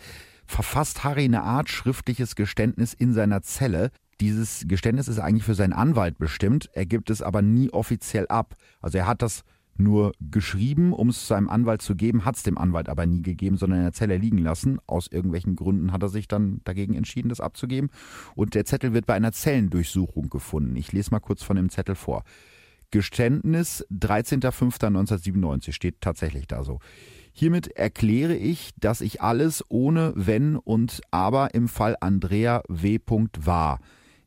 [0.49, 3.91] verfasst Harry eine Art schriftliches Geständnis in seiner Zelle.
[4.19, 8.55] Dieses Geständnis ist eigentlich für seinen Anwalt bestimmt, er gibt es aber nie offiziell ab.
[8.81, 9.43] Also er hat das
[9.77, 13.55] nur geschrieben, um es seinem Anwalt zu geben, hat es dem Anwalt aber nie gegeben,
[13.57, 14.79] sondern in der Zelle liegen lassen.
[14.87, 17.89] Aus irgendwelchen Gründen hat er sich dann dagegen entschieden, das abzugeben.
[18.35, 20.75] Und der Zettel wird bei einer Zellendurchsuchung gefunden.
[20.75, 22.23] Ich lese mal kurz von dem Zettel vor.
[22.91, 26.79] Geständnis 13.05.1997 steht tatsächlich da so.
[27.31, 32.99] Hiermit erkläre ich, dass ich alles ohne Wenn und Aber im Fall Andrea W.
[33.39, 33.79] war.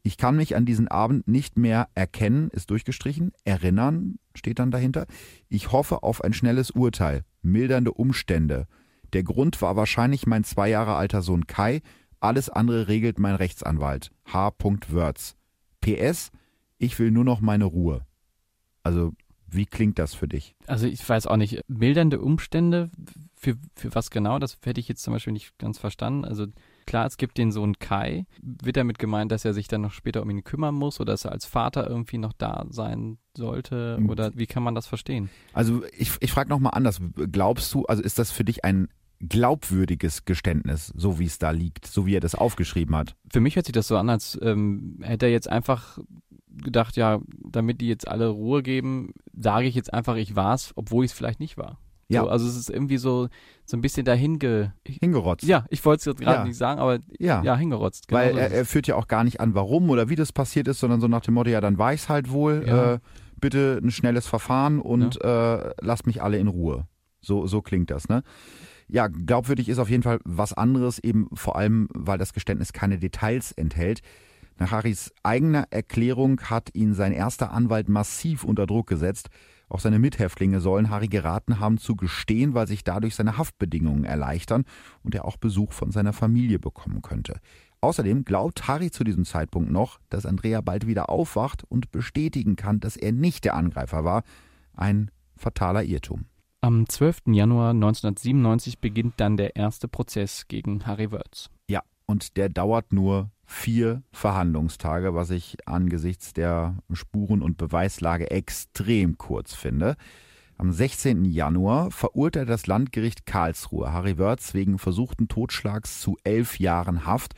[0.04, 5.06] Ich kann mich an diesen Abend nicht mehr erkennen, ist durchgestrichen, erinnern, steht dann dahinter.
[5.48, 8.66] Ich hoffe auf ein schnelles Urteil, mildernde Umstände.
[9.12, 11.82] Der Grund war wahrscheinlich mein zwei Jahre alter Sohn Kai,
[12.18, 14.10] alles andere regelt mein Rechtsanwalt.
[14.32, 14.52] H.
[14.88, 15.36] Wörz.
[15.80, 16.30] PS,
[16.78, 18.06] ich will nur noch meine Ruhe.
[18.82, 19.12] Also
[19.52, 20.54] wie klingt das für dich?
[20.66, 22.90] Also ich weiß auch nicht, mildernde Umstände,
[23.34, 26.24] für, für was genau, das hätte ich jetzt zum Beispiel nicht ganz verstanden.
[26.24, 26.46] Also
[26.86, 28.24] klar, es gibt den Sohn Kai.
[28.40, 31.24] Wird damit gemeint, dass er sich dann noch später um ihn kümmern muss oder dass
[31.24, 33.96] er als Vater irgendwie noch da sein sollte?
[33.98, 34.08] Hm.
[34.08, 35.28] Oder wie kann man das verstehen?
[35.52, 37.00] Also ich, ich frage nochmal anders.
[37.14, 38.88] Glaubst du, also ist das für dich ein
[39.20, 43.16] glaubwürdiges Geständnis, so wie es da liegt, so wie er das aufgeschrieben hat?
[43.30, 45.98] Für mich hört sich das so an, als ähm, hätte er jetzt einfach
[46.62, 50.72] gedacht, ja, damit die jetzt alle Ruhe geben, sage ich jetzt einfach, ich war es,
[50.76, 51.78] obwohl ich es vielleicht nicht war.
[52.08, 52.22] Ja.
[52.22, 53.28] So, also es ist irgendwie so,
[53.64, 54.38] so ein bisschen dahin
[54.86, 55.44] hingerotzt.
[55.44, 56.44] Ja, ich wollte es jetzt gerade ja.
[56.44, 58.08] nicht sagen, aber ja, ja hingerotzt.
[58.08, 60.68] Genau Weil er, er, führt ja auch gar nicht an, warum oder wie das passiert
[60.68, 62.64] ist, sondern so nach dem Motto, ja, dann war ich es halt wohl.
[62.66, 62.94] Ja.
[62.94, 62.98] Äh,
[63.40, 66.86] bitte ein schnelles Verfahren und äh, lasst mich alle in Ruhe.
[67.20, 68.22] So, so klingt das, ne?
[68.88, 72.98] Ja, glaubwürdig ist auf jeden Fall was anderes, eben vor allem, weil das Geständnis keine
[72.98, 74.00] Details enthält.
[74.62, 79.28] Nach Harrys eigener Erklärung hat ihn sein erster Anwalt massiv unter Druck gesetzt.
[79.68, 84.62] Auch seine Mithäftlinge sollen Harry geraten haben zu gestehen, weil sich dadurch seine Haftbedingungen erleichtern
[85.02, 87.40] und er auch Besuch von seiner Familie bekommen könnte.
[87.80, 92.78] Außerdem glaubt Harry zu diesem Zeitpunkt noch, dass Andrea bald wieder aufwacht und bestätigen kann,
[92.78, 94.22] dass er nicht der Angreifer war.
[94.76, 96.26] Ein fataler Irrtum.
[96.60, 97.22] Am 12.
[97.32, 101.50] Januar 1997 beginnt dann der erste Prozess gegen Harry Wörz.
[101.68, 109.18] Ja, und der dauert nur vier Verhandlungstage, was ich angesichts der Spuren- und Beweislage extrem
[109.18, 109.96] kurz finde.
[110.56, 111.24] Am 16.
[111.24, 117.34] Januar verurteilt das Landgericht Karlsruhe Harry Wörz wegen versuchten Totschlags zu elf Jahren Haft.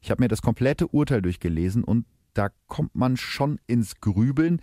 [0.00, 4.60] Ich habe mir das komplette Urteil durchgelesen und da kommt man schon ins Grübeln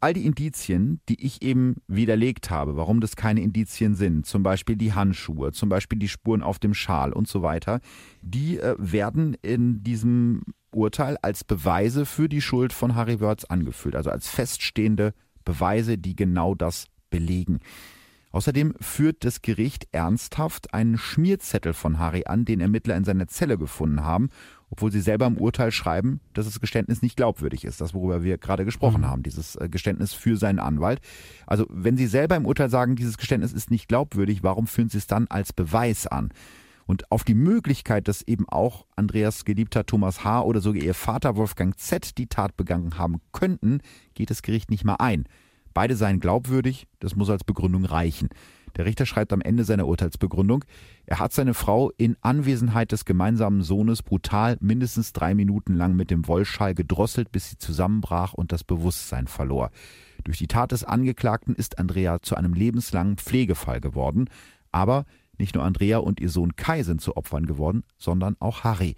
[0.00, 4.76] all die Indizien, die ich eben widerlegt habe, warum das keine Indizien sind, zum Beispiel
[4.76, 7.80] die Handschuhe, zum Beispiel die Spuren auf dem Schal und so weiter,
[8.22, 13.96] die äh, werden in diesem Urteil als Beweise für die Schuld von Harry Wörth angeführt,
[13.96, 17.60] also als feststehende Beweise, die genau das belegen.
[18.36, 23.56] Außerdem führt das Gericht ernsthaft einen Schmierzettel von Harry an, den Ermittler in seiner Zelle
[23.56, 24.28] gefunden haben
[24.68, 27.80] obwohl sie selber im Urteil schreiben, dass das Geständnis nicht glaubwürdig ist.
[27.80, 29.06] Das, worüber wir gerade gesprochen mhm.
[29.06, 31.00] haben, dieses äh, Geständnis für seinen Anwalt.
[31.46, 34.98] Also wenn sie selber im Urteil sagen, dieses Geständnis ist nicht glaubwürdig, warum führen sie
[34.98, 36.30] es dann als Beweis an?
[36.84, 40.42] Und auf die Möglichkeit, dass eben auch Andreas geliebter Thomas H.
[40.42, 42.18] oder sogar ihr Vater Wolfgang Z.
[42.18, 43.80] die Tat begangen haben könnten,
[44.14, 45.26] geht das Gericht nicht mal ein.
[45.76, 48.30] Beide seien glaubwürdig, das muss als Begründung reichen.
[48.76, 50.64] Der Richter schreibt am Ende seiner Urteilsbegründung,
[51.04, 56.10] er hat seine Frau in Anwesenheit des gemeinsamen Sohnes brutal mindestens drei Minuten lang mit
[56.10, 59.68] dem Wollschall gedrosselt, bis sie zusammenbrach und das Bewusstsein verlor.
[60.24, 64.30] Durch die Tat des Angeklagten ist Andrea zu einem lebenslangen Pflegefall geworden.
[64.72, 65.04] Aber
[65.36, 68.96] nicht nur Andrea und ihr Sohn Kai sind zu Opfern geworden, sondern auch Harry.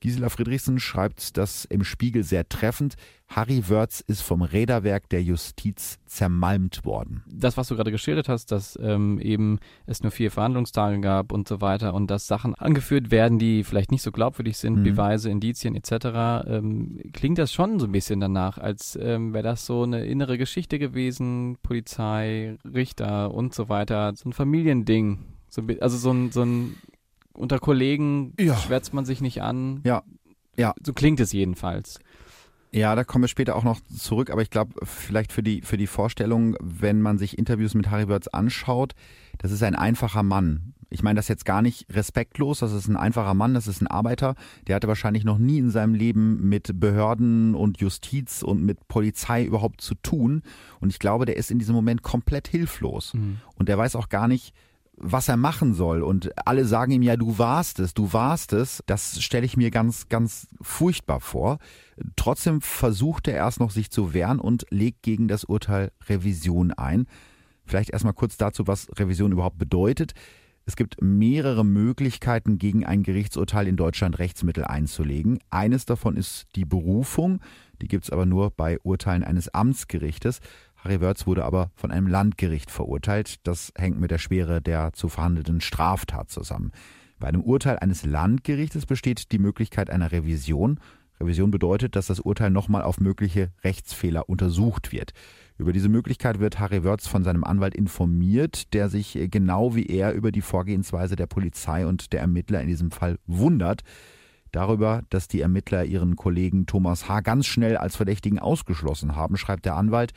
[0.00, 2.94] Gisela Friedrichsen schreibt das im Spiegel sehr treffend.
[3.28, 7.22] Harry Wörz ist vom Räderwerk der Justiz zermalmt worden.
[7.26, 11.46] Das, was du gerade geschildert hast, dass ähm, eben es nur vier Verhandlungstage gab und
[11.46, 14.84] so weiter und dass Sachen angeführt werden, die vielleicht nicht so glaubwürdig sind, mhm.
[14.84, 19.66] Beweise, Indizien etc., ähm, klingt das schon so ein bisschen danach, als ähm, wäre das
[19.66, 25.18] so eine innere Geschichte gewesen, Polizei, Richter und so weiter, so ein Familiending.
[25.48, 26.76] So, also so ein, so ein
[27.32, 28.56] unter Kollegen ja.
[28.56, 29.80] schwärzt man sich nicht an.
[29.84, 30.02] Ja.
[30.56, 30.74] Ja.
[30.84, 31.98] So klingt es jedenfalls.
[32.72, 35.76] Ja, da kommen wir später auch noch zurück, aber ich glaube, vielleicht für die, für
[35.76, 38.94] die Vorstellung, wenn man sich Interviews mit Harry Wörth anschaut,
[39.38, 40.74] das ist ein einfacher Mann.
[40.88, 43.86] Ich meine das jetzt gar nicht respektlos, das ist ein einfacher Mann, das ist ein
[43.86, 44.34] Arbeiter,
[44.66, 49.44] der hatte wahrscheinlich noch nie in seinem Leben mit Behörden und Justiz und mit Polizei
[49.44, 50.42] überhaupt zu tun.
[50.80, 53.14] Und ich glaube, der ist in diesem Moment komplett hilflos.
[53.14, 53.38] Mhm.
[53.56, 54.52] Und der weiß auch gar nicht,
[55.00, 56.02] was er machen soll.
[56.02, 58.82] Und alle sagen ihm ja, du warst es, du warst es.
[58.86, 61.58] Das stelle ich mir ganz, ganz furchtbar vor.
[62.16, 67.06] Trotzdem versucht er erst noch sich zu wehren und legt gegen das Urteil Revision ein.
[67.64, 70.12] Vielleicht erstmal kurz dazu, was Revision überhaupt bedeutet.
[70.66, 75.40] Es gibt mehrere Möglichkeiten, gegen ein Gerichtsurteil in Deutschland Rechtsmittel einzulegen.
[75.50, 77.40] Eines davon ist die Berufung.
[77.80, 80.40] Die gibt es aber nur bei Urteilen eines Amtsgerichtes.
[80.82, 83.46] Harry Wörz wurde aber von einem Landgericht verurteilt.
[83.46, 86.72] Das hängt mit der Schwere der zu verhandelnden Straftat zusammen.
[87.18, 90.80] Bei einem Urteil eines Landgerichtes besteht die Möglichkeit einer Revision.
[91.20, 95.12] Revision bedeutet, dass das Urteil nochmal auf mögliche Rechtsfehler untersucht wird.
[95.58, 100.14] Über diese Möglichkeit wird Harry Wörz von seinem Anwalt informiert, der sich genau wie er
[100.14, 103.82] über die Vorgehensweise der Polizei und der Ermittler in diesem Fall wundert.
[104.52, 107.20] Darüber, dass die Ermittler ihren Kollegen Thomas H.
[107.20, 110.12] ganz schnell als Verdächtigen ausgeschlossen haben, schreibt der Anwalt.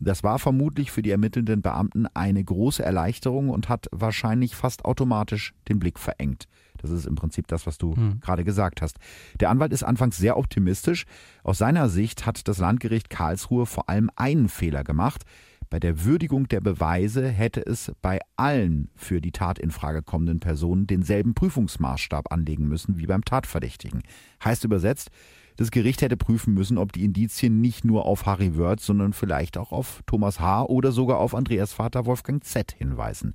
[0.00, 5.54] Das war vermutlich für die ermittelnden Beamten eine große Erleichterung und hat wahrscheinlich fast automatisch
[5.68, 6.46] den Blick verengt.
[6.76, 8.20] Das ist im Prinzip das, was du hm.
[8.20, 8.98] gerade gesagt hast.
[9.40, 11.06] Der Anwalt ist anfangs sehr optimistisch.
[11.42, 15.24] Aus seiner Sicht hat das Landgericht Karlsruhe vor allem einen Fehler gemacht.
[15.70, 20.40] Bei der Würdigung der Beweise hätte es bei allen für die Tat in Frage kommenden
[20.40, 24.02] Personen denselben Prüfungsmaßstab anlegen müssen wie beim Tatverdächtigen.
[24.42, 25.10] Heißt übersetzt,
[25.58, 29.58] das Gericht hätte prüfen müssen, ob die Indizien nicht nur auf Harry Wörth, sondern vielleicht
[29.58, 30.64] auch auf Thomas H.
[30.66, 32.70] oder sogar auf Andreas Vater Wolfgang Z.
[32.70, 33.34] hinweisen.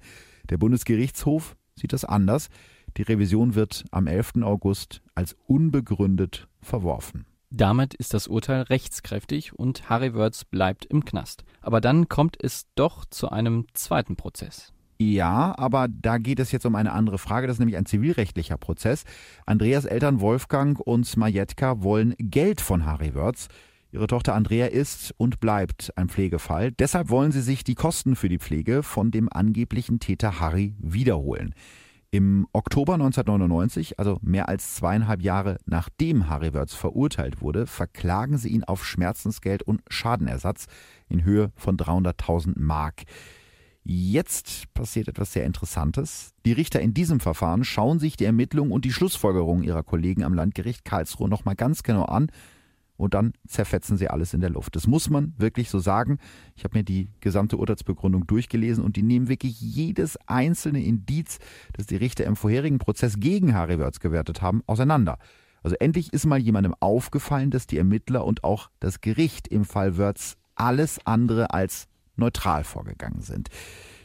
[0.49, 2.47] Der Bundesgerichtshof sieht das anders.
[2.95, 4.35] Die Revision wird am 11.
[4.43, 7.25] August als unbegründet verworfen.
[7.49, 11.43] Damit ist das Urteil rechtskräftig und Harry Wörth bleibt im Knast.
[11.59, 14.71] Aber dann kommt es doch zu einem zweiten Prozess.
[15.11, 17.47] Ja, aber da geht es jetzt um eine andere Frage.
[17.47, 19.03] Das ist nämlich ein zivilrechtlicher Prozess.
[19.45, 23.47] Andreas Eltern Wolfgang und Majetka wollen Geld von Harry Wörth.
[23.91, 26.71] Ihre Tochter Andrea ist und bleibt ein Pflegefall.
[26.71, 31.53] Deshalb wollen sie sich die Kosten für die Pflege von dem angeblichen Täter Harry wiederholen.
[32.09, 38.49] Im Oktober 1999, also mehr als zweieinhalb Jahre nachdem Harry Wörz verurteilt wurde, verklagen sie
[38.49, 40.67] ihn auf Schmerzensgeld und Schadenersatz
[41.09, 43.03] in Höhe von 300.000 Mark.
[43.83, 46.33] Jetzt passiert etwas sehr Interessantes.
[46.45, 50.33] Die Richter in diesem Verfahren schauen sich die Ermittlungen und die Schlussfolgerungen ihrer Kollegen am
[50.33, 52.29] Landgericht Karlsruhe nochmal ganz genau an
[52.95, 54.77] und dann zerfetzen sie alles in der Luft.
[54.77, 56.19] Das muss man wirklich so sagen.
[56.55, 61.39] Ich habe mir die gesamte Urteilsbegründung durchgelesen und die nehmen wirklich jedes einzelne Indiz,
[61.73, 65.17] das die Richter im vorherigen Prozess gegen Harry Wörz gewertet haben, auseinander.
[65.61, 69.97] Also endlich ist mal jemandem aufgefallen, dass die Ermittler und auch das Gericht im Fall
[69.97, 73.49] Wörz alles andere als neutral vorgegangen sind.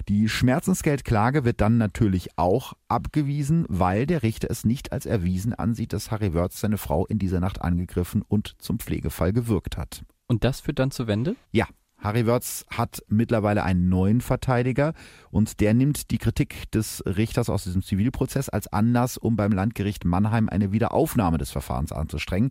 [0.09, 5.93] Die Schmerzensgeldklage wird dann natürlich auch abgewiesen, weil der Richter es nicht als erwiesen ansieht,
[5.93, 10.05] dass Harry Wörth seine Frau in dieser Nacht angegriffen und zum Pflegefall gewirkt hat.
[10.27, 11.37] Und das führt dann zur Wende?
[11.53, 11.67] Ja.
[11.99, 14.95] Harry Wörz hat mittlerweile einen neuen Verteidiger
[15.31, 20.05] und der nimmt die Kritik des Richters aus diesem Zivilprozess als Anlass, um beim Landgericht
[20.05, 22.51] Mannheim eine Wiederaufnahme des Verfahrens anzustrengen.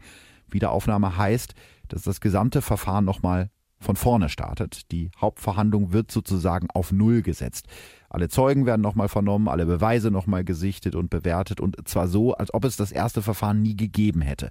[0.49, 1.55] Wiederaufnahme heißt,
[1.87, 4.91] dass das gesamte Verfahren nochmal von vorne startet.
[4.91, 7.67] Die Hauptverhandlung wird sozusagen auf Null gesetzt.
[8.09, 12.53] Alle Zeugen werden nochmal vernommen, alle Beweise nochmal gesichtet und bewertet und zwar so, als
[12.53, 14.49] ob es das erste Verfahren nie gegeben hätte.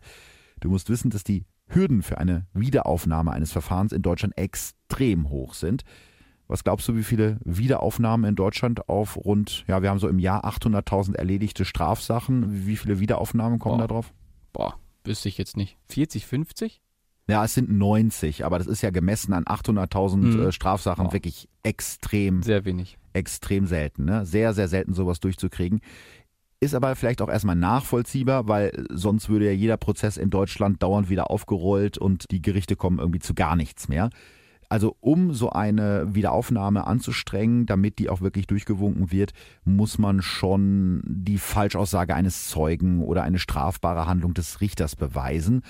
[0.60, 5.54] Du musst wissen, dass die Hürden für eine Wiederaufnahme eines Verfahrens in Deutschland extrem hoch
[5.54, 5.82] sind.
[6.48, 10.20] Was glaubst du, wie viele Wiederaufnahmen in Deutschland auf rund, ja, wir haben so im
[10.20, 12.66] Jahr 800.000 erledigte Strafsachen.
[12.66, 13.82] Wie viele Wiederaufnahmen kommen Boah.
[13.82, 14.14] da drauf?
[14.52, 15.76] Boah, wüsste ich jetzt nicht.
[15.88, 16.80] 40, 50?
[17.28, 20.42] Ja, es sind 90, aber das ist ja gemessen an 800.000 mhm.
[20.42, 21.12] Äh, Strafsachen oh.
[21.12, 22.42] wirklich extrem.
[22.42, 22.98] Sehr wenig.
[23.14, 24.24] Extrem selten, ne?
[24.24, 25.80] Sehr, sehr selten sowas durchzukriegen.
[26.60, 31.10] Ist aber vielleicht auch erstmal nachvollziehbar, weil sonst würde ja jeder Prozess in Deutschland dauernd
[31.10, 34.10] wieder aufgerollt und die Gerichte kommen irgendwie zu gar nichts mehr.
[34.68, 39.32] Also um so eine Wiederaufnahme anzustrengen, damit die auch wirklich durchgewunken wird,
[39.64, 45.62] muss man schon die Falschaussage eines Zeugen oder eine strafbare Handlung des Richters beweisen.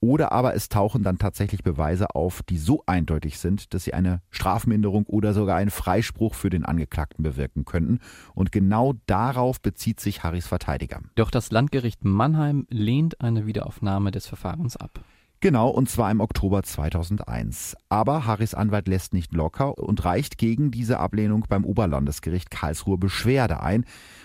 [0.00, 4.22] Oder aber es tauchen dann tatsächlich Beweise auf, die so eindeutig sind, dass sie eine
[4.30, 7.98] Strafminderung oder sogar einen Freispruch für den Angeklagten bewirken könnten.
[8.34, 11.00] Und genau darauf bezieht sich Harrys Verteidiger.
[11.16, 15.00] Doch das Landgericht Mannheim lehnt eine Wiederaufnahme des Verfahrens ab.
[15.40, 17.76] Genau, und zwar im Oktober 2001.
[17.88, 23.62] Aber Harrys Anwalt lässt nicht locker und reicht gegen diese Ablehnung beim Oberlandesgericht Karlsruhe Beschwerde
[23.62, 23.84] ein.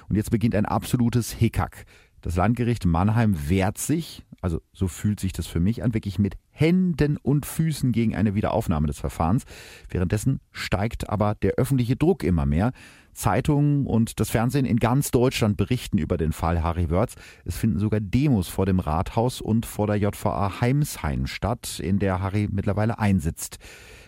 [0.09, 1.85] Und jetzt beginnt ein absolutes Hickhack.
[2.23, 6.35] Das Landgericht Mannheim wehrt sich, also so fühlt sich das für mich an, wirklich mit
[6.51, 9.43] Händen und Füßen gegen eine Wiederaufnahme des Verfahrens.
[9.89, 12.71] Währenddessen steigt aber der öffentliche Druck immer mehr.
[13.11, 17.15] Zeitungen und das Fernsehen in ganz Deutschland berichten über den Fall Harry Wörz.
[17.43, 22.21] Es finden sogar Demos vor dem Rathaus und vor der JVA Heimshain statt, in der
[22.21, 23.57] Harry mittlerweile einsitzt.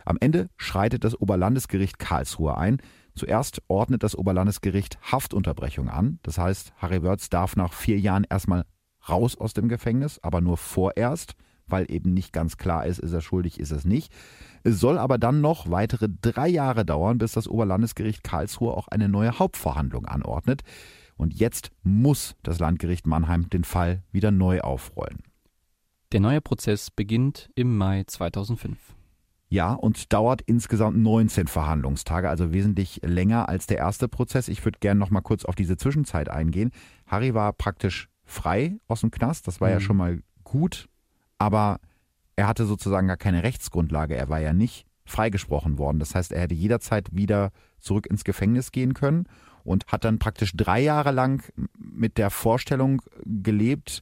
[0.05, 2.77] Am Ende schreitet das Oberlandesgericht Karlsruhe ein.
[3.15, 6.19] Zuerst ordnet das Oberlandesgericht Haftunterbrechung an.
[6.23, 8.65] Das heißt, Harry Wörz darf nach vier Jahren erstmal
[9.07, 11.35] raus aus dem Gefängnis, aber nur vorerst,
[11.67, 14.11] weil eben nicht ganz klar ist, ist er schuldig, ist es nicht.
[14.63, 19.09] Es soll aber dann noch weitere drei Jahre dauern, bis das Oberlandesgericht Karlsruhe auch eine
[19.09, 20.63] neue Hauptverhandlung anordnet.
[21.15, 25.23] Und jetzt muss das Landgericht Mannheim den Fall wieder neu aufrollen.
[26.11, 28.77] Der neue Prozess beginnt im Mai 2005.
[29.47, 34.47] Ja, und dauert insgesamt 19 Verhandlungstage, also wesentlich länger als der erste Prozess.
[34.47, 36.71] Ich würde gerne noch mal kurz auf diese Zwischenzeit eingehen.
[37.05, 39.73] Harry war praktisch frei aus dem Knast, das war mhm.
[39.73, 40.89] ja schon mal gut,
[41.37, 41.79] aber
[42.35, 44.15] er hatte sozusagen gar keine Rechtsgrundlage.
[44.15, 45.99] Er war ja nicht freigesprochen worden.
[45.99, 49.27] Das heißt, er hätte jederzeit wieder zurück ins Gefängnis gehen können
[49.63, 51.43] und hat dann praktisch drei Jahre lang
[51.77, 54.01] mit der Vorstellung gelebt,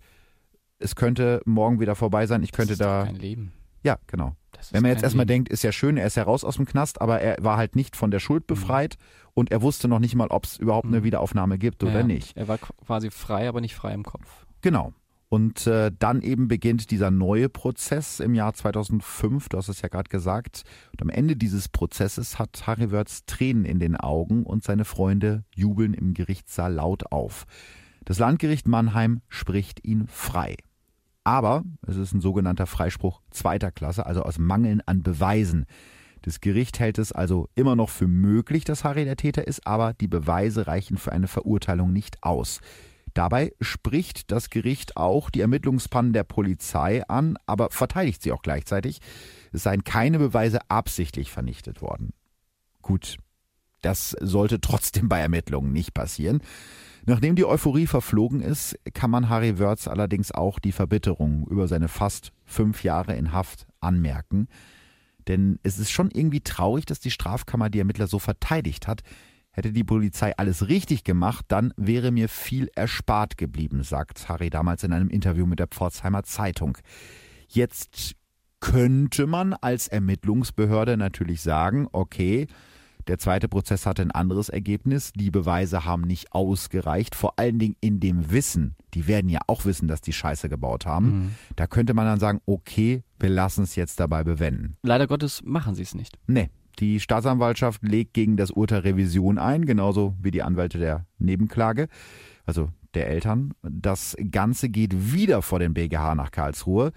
[0.79, 2.43] es könnte morgen wieder vorbei sein.
[2.43, 3.05] Ich könnte das ist da.
[3.05, 3.53] Kein Leben.
[3.83, 4.35] Ja, genau.
[4.71, 7.01] Wenn man jetzt erstmal denkt, ist ja schön, er ist ja raus aus dem Knast,
[7.01, 8.53] aber er war halt nicht von der Schuld mhm.
[8.53, 9.29] befreit mhm.
[9.33, 11.03] und er wusste noch nicht mal, ob es überhaupt eine mhm.
[11.03, 12.37] Wiederaufnahme gibt oder ja, nicht.
[12.37, 14.45] Er war quasi frei, aber nicht frei im Kopf.
[14.61, 14.93] Genau.
[15.33, 19.89] Und äh, dann eben beginnt dieser neue Prozess im Jahr 2005, du hast es ja
[19.89, 20.61] gerade gesagt.
[20.91, 25.43] Und am Ende dieses Prozesses hat Harry Wörths Tränen in den Augen und seine Freunde
[25.55, 27.45] jubeln im Gerichtssaal laut auf.
[28.05, 30.55] Das Landgericht Mannheim spricht ihn frei.
[31.23, 35.65] Aber es ist ein sogenannter Freispruch zweiter Klasse, also aus Mangeln an Beweisen.
[36.21, 39.93] Das Gericht hält es also immer noch für möglich, dass Harry der Täter ist, aber
[39.93, 42.59] die Beweise reichen für eine Verurteilung nicht aus.
[43.13, 48.99] Dabei spricht das Gericht auch die Ermittlungspannen der Polizei an, aber verteidigt sie auch gleichzeitig.
[49.51, 52.13] Es seien keine Beweise absichtlich vernichtet worden.
[52.81, 53.17] Gut,
[53.81, 56.41] das sollte trotzdem bei Ermittlungen nicht passieren.
[57.05, 61.89] Nachdem die Euphorie verflogen ist, kann man Harry Wörz allerdings auch die Verbitterung über seine
[61.89, 64.47] fast fünf Jahre in Haft anmerken.
[65.27, 69.01] Denn es ist schon irgendwie traurig, dass die Strafkammer die Ermittler so verteidigt hat.
[69.51, 74.83] Hätte die Polizei alles richtig gemacht, dann wäre mir viel erspart geblieben, sagt Harry damals
[74.83, 76.77] in einem Interview mit der Pforzheimer Zeitung.
[77.47, 78.15] Jetzt
[78.61, 82.47] könnte man als Ermittlungsbehörde natürlich sagen, okay,
[83.07, 85.11] der zweite Prozess hatte ein anderes Ergebnis.
[85.13, 87.15] Die Beweise haben nicht ausgereicht.
[87.15, 88.75] Vor allen Dingen in dem Wissen.
[88.93, 91.05] Die werden ja auch wissen, dass die Scheiße gebaut haben.
[91.05, 91.31] Mhm.
[91.55, 94.77] Da könnte man dann sagen, okay, wir lassen es jetzt dabei bewenden.
[94.83, 96.17] Leider Gottes machen sie es nicht.
[96.27, 96.49] Nee.
[96.79, 101.87] Die Staatsanwaltschaft legt gegen das Urteil Revision ein, genauso wie die Anwälte der Nebenklage,
[102.47, 103.53] also der Eltern.
[103.61, 106.91] Das Ganze geht wieder vor den BGH nach Karlsruhe.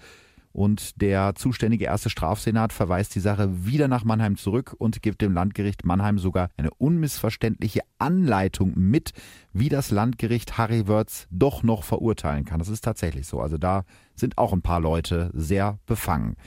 [0.57, 5.31] Und der zuständige erste Strafsenat verweist die Sache wieder nach Mannheim zurück und gibt dem
[5.31, 9.11] Landgericht Mannheim sogar eine unmissverständliche Anleitung mit,
[9.53, 12.57] wie das Landgericht Harry Wörz doch noch verurteilen kann.
[12.57, 13.39] Das ist tatsächlich so.
[13.39, 13.83] Also da
[14.15, 16.37] sind auch ein paar Leute sehr befangen.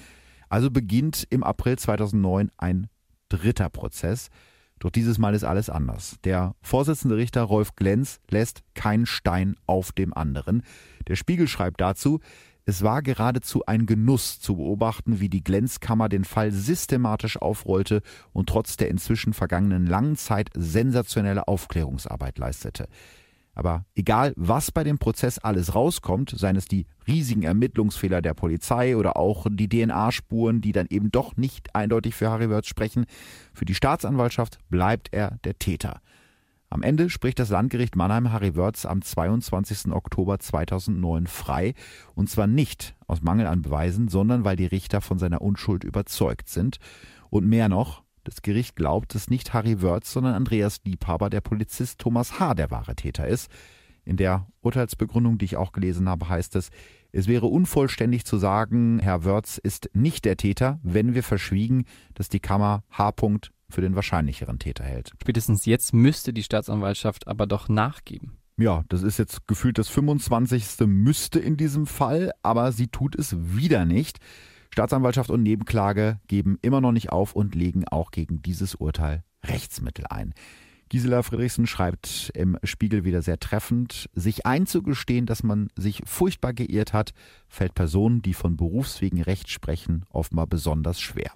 [0.49, 2.89] Also beginnt im April 2009 ein
[3.29, 4.27] dritter Prozess.
[4.81, 6.17] Doch dieses Mal ist alles anders.
[6.25, 10.65] Der Vorsitzende Richter Rolf Glenz lässt keinen Stein auf dem anderen.
[11.07, 12.19] Der Spiegel schreibt dazu,
[12.71, 18.01] es war geradezu ein Genuss zu beobachten, wie die Glänzkammer den Fall systematisch aufrollte
[18.33, 22.87] und trotz der inzwischen vergangenen langen Zeit sensationelle Aufklärungsarbeit leistete.
[23.55, 28.97] Aber egal, was bei dem Prozess alles rauskommt, seien es die riesigen Ermittlungsfehler der Polizei
[28.97, 33.07] oder auch die DNA-Spuren, die dann eben doch nicht eindeutig für Harry Wörth sprechen,
[33.53, 36.01] für die Staatsanwaltschaft bleibt er der Täter.
[36.73, 39.91] Am Ende spricht das Landgericht Mannheim Harry Wörz am 22.
[39.91, 41.75] Oktober 2009 frei.
[42.15, 46.49] Und zwar nicht aus Mangel an Beweisen, sondern weil die Richter von seiner Unschuld überzeugt
[46.49, 46.79] sind.
[47.29, 51.99] Und mehr noch, das Gericht glaubt, dass nicht Harry Wörz, sondern Andreas Liebhaber, der Polizist
[51.99, 53.51] Thomas H., der wahre Täter ist.
[54.05, 56.71] In der Urteilsbegründung, die ich auch gelesen habe, heißt es,
[57.11, 62.29] es wäre unvollständig zu sagen, Herr Wörz ist nicht der Täter, wenn wir verschwiegen, dass
[62.29, 63.11] die Kammer H
[63.71, 65.13] für den wahrscheinlicheren Täter hält.
[65.21, 68.37] Spätestens jetzt müsste die Staatsanwaltschaft aber doch nachgeben.
[68.57, 70.87] Ja, das ist jetzt gefühlt das 25.
[70.87, 74.19] müsste in diesem Fall, aber sie tut es wieder nicht.
[74.71, 80.07] Staatsanwaltschaft und Nebenklage geben immer noch nicht auf und legen auch gegen dieses Urteil Rechtsmittel
[80.11, 80.35] ein.
[80.91, 86.93] Gisela Friedrichsen schreibt im Spiegel wieder sehr treffend, sich einzugestehen, dass man sich furchtbar geirrt
[86.93, 87.13] hat,
[87.49, 91.31] fällt Personen, die von Berufswegen Recht sprechen, offenbar besonders schwer.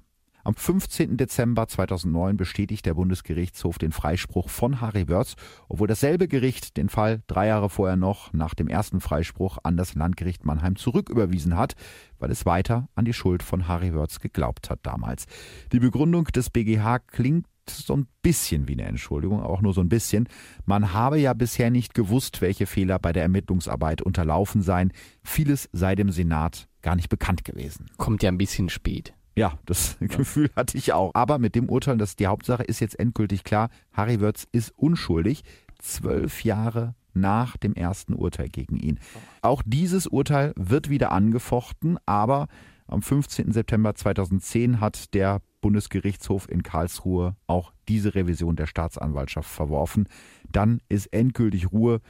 [0.46, 1.16] Am 15.
[1.16, 5.36] Dezember 2009 bestätigt der Bundesgerichtshof den Freispruch von Harry Wörz,
[5.70, 9.94] obwohl dasselbe Gericht den Fall drei Jahre vorher noch nach dem ersten Freispruch an das
[9.94, 11.76] Landgericht Mannheim zurücküberwiesen hat,
[12.18, 15.24] weil es weiter an die Schuld von Harry Wörz geglaubt hat damals.
[15.72, 19.88] Die Begründung des BGH klingt so ein bisschen wie eine Entschuldigung, auch nur so ein
[19.88, 20.28] bisschen.
[20.66, 24.92] Man habe ja bisher nicht gewusst, welche Fehler bei der Ermittlungsarbeit unterlaufen seien.
[25.22, 27.86] Vieles sei dem Senat gar nicht bekannt gewesen.
[27.96, 29.14] Kommt ja ein bisschen spät.
[29.36, 30.06] Ja, das ja.
[30.06, 31.10] Gefühl hatte ich auch.
[31.14, 35.42] Aber mit dem Urteil, dass die Hauptsache ist jetzt endgültig klar, Harry Wörz ist unschuldig.
[35.78, 38.98] Zwölf Jahre nach dem ersten Urteil gegen ihn.
[39.42, 42.48] Auch dieses Urteil wird wieder angefochten, aber
[42.86, 43.52] am 15.
[43.52, 50.08] September 2010 hat der Bundesgerichtshof in Karlsruhe auch diese Revision der Staatsanwaltschaft verworfen.
[50.50, 52.00] Dann ist endgültig Ruhe.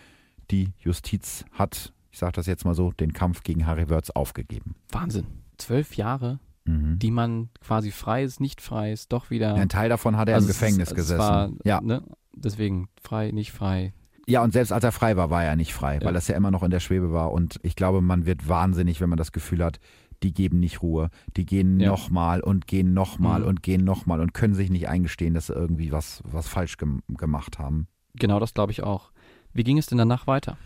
[0.50, 4.74] Die Justiz hat, ich sage das jetzt mal so, den Kampf gegen Harry Wörz aufgegeben.
[4.90, 5.26] Wahnsinn.
[5.58, 6.98] Zwölf Jahre mhm.
[6.98, 9.54] die man quasi frei ist, nicht frei ist, doch wieder.
[9.54, 11.20] Ein Teil davon hat er also im Gefängnis es, gesessen.
[11.20, 11.80] Es war, ja.
[11.80, 12.02] Ne?
[12.34, 13.92] Deswegen frei, nicht frei.
[14.26, 16.04] Ja, und selbst als er frei war, war er nicht frei, ja.
[16.04, 17.32] weil das ja immer noch in der Schwebe war.
[17.32, 19.80] Und ich glaube, man wird wahnsinnig, wenn man das Gefühl hat,
[20.22, 21.10] die geben nicht Ruhe.
[21.36, 21.88] Die gehen ja.
[21.88, 23.48] nochmal und gehen nochmal mhm.
[23.48, 27.02] und gehen nochmal und können sich nicht eingestehen, dass sie irgendwie was, was falsch gem
[27.08, 27.88] gemacht haben.
[28.14, 29.12] Genau das glaube ich auch.
[29.52, 30.56] Wie ging es denn danach weiter?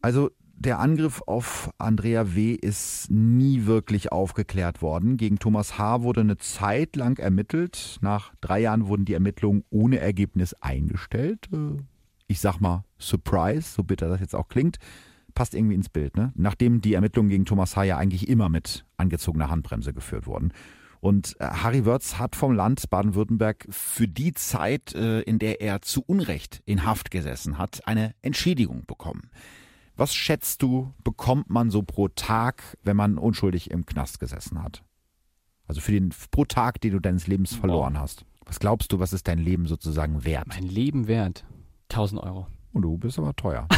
[0.00, 2.52] Also der Angriff auf Andrea W.
[2.52, 5.16] ist nie wirklich aufgeklärt worden.
[5.16, 6.02] Gegen Thomas H.
[6.02, 7.98] wurde eine Zeit lang ermittelt.
[8.00, 11.48] Nach drei Jahren wurden die Ermittlungen ohne Ergebnis eingestellt.
[11.52, 11.82] Äh,
[12.28, 14.78] ich sag mal, Surprise, so bitter das jetzt auch klingt,
[15.34, 16.16] passt irgendwie ins Bild.
[16.16, 16.32] Ne?
[16.34, 17.84] Nachdem die Ermittlungen gegen Thomas H.
[17.84, 20.52] ja eigentlich immer mit angezogener Handbremse geführt wurden.
[21.00, 25.82] Und äh, Harry Wörz hat vom Land Baden-Württemberg für die Zeit, äh, in der er
[25.82, 29.30] zu Unrecht in Haft gesessen hat, eine Entschädigung bekommen.
[30.02, 34.82] Was schätzt du, bekommt man so pro Tag, wenn man unschuldig im Knast gesessen hat?
[35.68, 38.00] Also für den pro Tag, den du deines Lebens verloren Boah.
[38.00, 38.24] hast.
[38.44, 40.48] Was glaubst du, was ist dein Leben sozusagen wert?
[40.48, 41.44] Mein Leben wert?
[41.90, 42.48] 1000 Euro.
[42.72, 43.68] Und du bist aber teuer.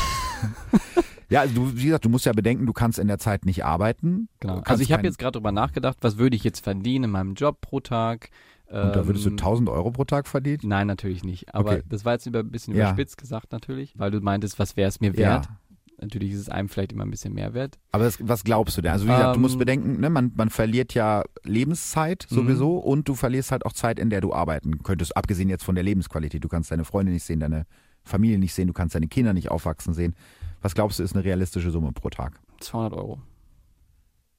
[1.29, 3.63] ja, also du, wie gesagt, du musst ja bedenken, du kannst in der Zeit nicht
[3.67, 4.31] arbeiten.
[4.41, 4.61] Genau.
[4.61, 7.61] Also ich habe jetzt gerade drüber nachgedacht, was würde ich jetzt verdienen in meinem Job
[7.61, 8.31] pro Tag?
[8.67, 10.61] Und da würdest du 1000 ähm, Euro pro Tag verdienen?
[10.65, 11.55] Nein, natürlich nicht.
[11.55, 11.83] Aber okay.
[11.87, 12.87] das war jetzt über, ein bisschen ja.
[12.87, 15.45] überspitzt gesagt natürlich, weil du meintest, was wäre es mir wert?
[15.45, 15.59] Ja.
[16.01, 17.79] Natürlich ist es einem vielleicht immer ein bisschen mehr wert.
[17.93, 18.93] Aber das, was glaubst du denn?
[18.93, 22.35] Also wie gesagt, ähm, du musst ähm, bedenken, ne, man, man verliert ja Lebenszeit mhm.
[22.35, 25.75] sowieso und du verlierst halt auch Zeit, in der du arbeiten könntest, abgesehen jetzt von
[25.75, 26.43] der Lebensqualität.
[26.43, 27.67] Du kannst deine Freunde nicht sehen, deine
[28.03, 30.15] Familie nicht sehen, du kannst deine Kinder nicht aufwachsen sehen.
[30.63, 32.41] Was glaubst du, ist eine realistische Summe pro Tag?
[32.61, 33.21] 200 Euro.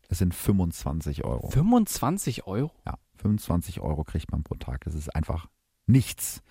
[0.10, 1.49] Es sind 25 Euro.
[1.49, 2.72] 25 Euro?
[2.86, 4.84] Ja, 25 Euro kriegt man pro Tag.
[4.86, 5.47] Das ist einfach
[5.88, 6.41] nichts.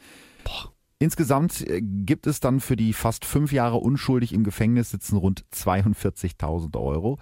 [0.45, 0.74] Boah.
[0.99, 5.45] Insgesamt äh, gibt es dann für die fast fünf Jahre unschuldig im Gefängnis sitzen rund
[5.53, 7.19] 42.000 Euro.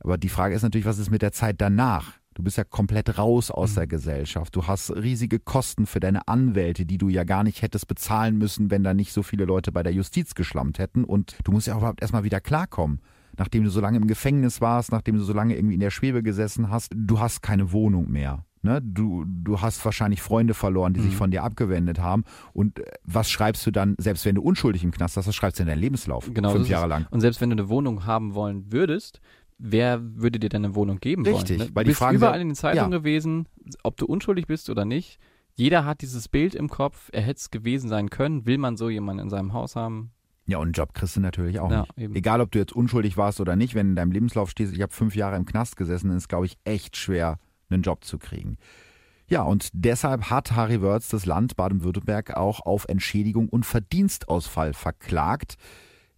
[0.00, 2.18] Aber die Frage ist natürlich, was ist mit der Zeit danach?
[2.34, 3.74] Du bist ja komplett raus aus mhm.
[3.74, 4.54] der Gesellschaft.
[4.54, 8.70] Du hast riesige Kosten für deine Anwälte, die du ja gar nicht hättest bezahlen müssen,
[8.70, 11.02] wenn da nicht so viele Leute bei der Justiz geschlammt hätten.
[11.02, 13.00] Und du musst ja auch überhaupt erstmal wieder klarkommen.
[13.36, 16.22] Nachdem du so lange im Gefängnis warst, nachdem du so lange irgendwie in der Schwebe
[16.22, 18.44] gesessen hast, du hast keine Wohnung mehr.
[18.62, 18.80] Ne?
[18.82, 21.04] Du, du hast wahrscheinlich Freunde verloren, die mhm.
[21.04, 22.24] sich von dir abgewendet haben.
[22.52, 25.58] Und äh, was schreibst du dann, selbst wenn du unschuldig im Knast hast, was schreibst
[25.58, 26.30] du in deinen Lebenslauf?
[26.32, 27.06] Genau, fünf Jahre lang.
[27.10, 29.20] Und selbst wenn du eine Wohnung haben wollen würdest,
[29.58, 31.68] wer würde dir deine Wohnung geben Richtig, wollen?
[31.68, 31.74] Ne?
[31.74, 32.98] weil die bist Frage überall in den Zeitungen ja.
[32.98, 33.46] gewesen,
[33.82, 35.18] ob du unschuldig bist oder nicht.
[35.54, 38.46] Jeder hat dieses Bild im Kopf, er hätte es gewesen sein können.
[38.46, 40.12] Will man so jemanden in seinem Haus haben?
[40.46, 41.98] Ja, und einen Job kriegst du natürlich auch ja, nicht.
[41.98, 42.14] Eben.
[42.14, 44.94] Egal, ob du jetzt unschuldig warst oder nicht, wenn in deinem Lebenslauf steht, ich habe
[44.94, 47.38] fünf Jahre im Knast gesessen, ist, glaube ich, echt schwer,
[47.70, 48.58] einen Job zu kriegen.
[49.28, 55.56] Ja, und deshalb hat Harry Wörz das Land Baden-Württemberg auch auf Entschädigung und Verdienstausfall verklagt.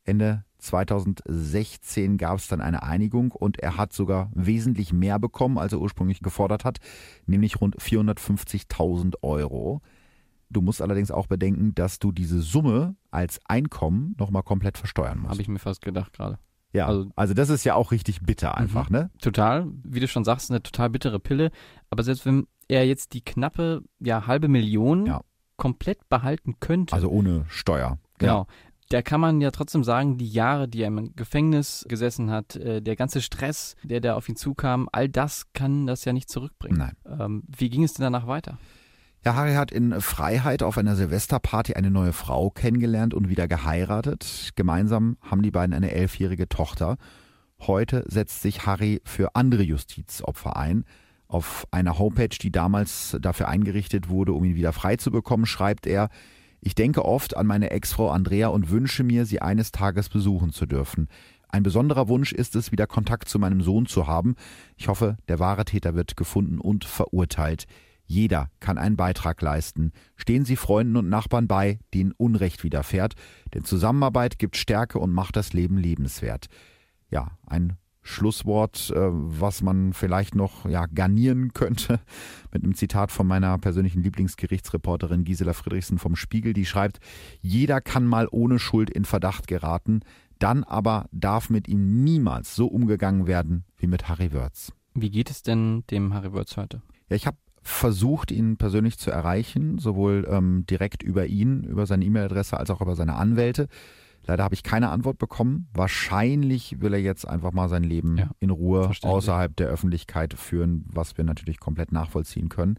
[0.05, 5.73] Ende 2016 gab es dann eine Einigung und er hat sogar wesentlich mehr bekommen, als
[5.73, 6.79] er ursprünglich gefordert hat,
[7.27, 9.81] nämlich rund 450.000 Euro.
[10.49, 15.33] Du musst allerdings auch bedenken, dass du diese Summe als Einkommen nochmal komplett versteuern musst.
[15.33, 16.39] Habe ich mir fast gedacht gerade.
[16.73, 18.97] Ja, also, also, das ist ja auch richtig bitter einfach, mhm.
[18.97, 19.11] ne?
[19.21, 21.51] Total, wie du schon sagst, eine total bittere Pille.
[21.91, 25.23] Aber selbst wenn er jetzt die knappe, ja, halbe Million ja.
[25.57, 26.95] komplett behalten könnte.
[26.95, 27.99] Also ohne Steuer.
[28.19, 28.41] Genau.
[28.41, 28.47] Ja.
[28.91, 32.83] Da kann man ja trotzdem sagen, die Jahre, die er im Gefängnis gesessen hat, äh,
[32.83, 36.79] der ganze Stress, der da auf ihn zukam, all das kann das ja nicht zurückbringen.
[36.79, 36.97] Nein.
[37.07, 38.59] Ähm, wie ging es denn danach weiter?
[39.23, 44.53] Ja, Harry hat in Freiheit auf einer Silvesterparty eine neue Frau kennengelernt und wieder geheiratet.
[44.57, 46.97] Gemeinsam haben die beiden eine elfjährige Tochter.
[47.61, 50.85] Heute setzt sich Harry für andere Justizopfer ein.
[51.29, 55.87] Auf einer Homepage, die damals dafür eingerichtet wurde, um ihn wieder frei zu bekommen, schreibt
[55.87, 56.09] er,
[56.63, 60.65] ich denke oft an meine Ex-Frau Andrea und wünsche mir, sie eines Tages besuchen zu
[60.65, 61.09] dürfen.
[61.49, 64.35] Ein besonderer Wunsch ist es, wieder Kontakt zu meinem Sohn zu haben.
[64.79, 67.67] Ich hoffe, der wahre Täter wird gefunden und verurteilt.
[68.11, 69.93] Jeder kann einen Beitrag leisten.
[70.17, 73.15] Stehen Sie Freunden und Nachbarn bei, denen Unrecht widerfährt,
[73.55, 76.47] denn Zusammenarbeit gibt Stärke und macht das Leben lebenswert.
[77.09, 82.01] Ja, ein Schlusswort, äh, was man vielleicht noch ja, garnieren könnte
[82.53, 86.99] mit einem Zitat von meiner persönlichen Lieblingsgerichtsreporterin Gisela Friedrichsen vom Spiegel, die schreibt,
[87.41, 90.01] jeder kann mal ohne Schuld in Verdacht geraten,
[90.41, 94.73] dann aber darf mit ihm niemals so umgegangen werden wie mit Harry Wörz.
[94.95, 96.83] Wie geht es denn dem Harry Wörz heute?
[97.09, 102.05] Ja, ich habe versucht, ihn persönlich zu erreichen, sowohl ähm, direkt über ihn, über seine
[102.05, 103.69] E-Mail-Adresse als auch über seine Anwälte.
[104.27, 105.69] Leider habe ich keine Antwort bekommen.
[105.73, 110.85] Wahrscheinlich will er jetzt einfach mal sein Leben ja, in Ruhe außerhalb der Öffentlichkeit führen,
[110.93, 112.79] was wir natürlich komplett nachvollziehen können.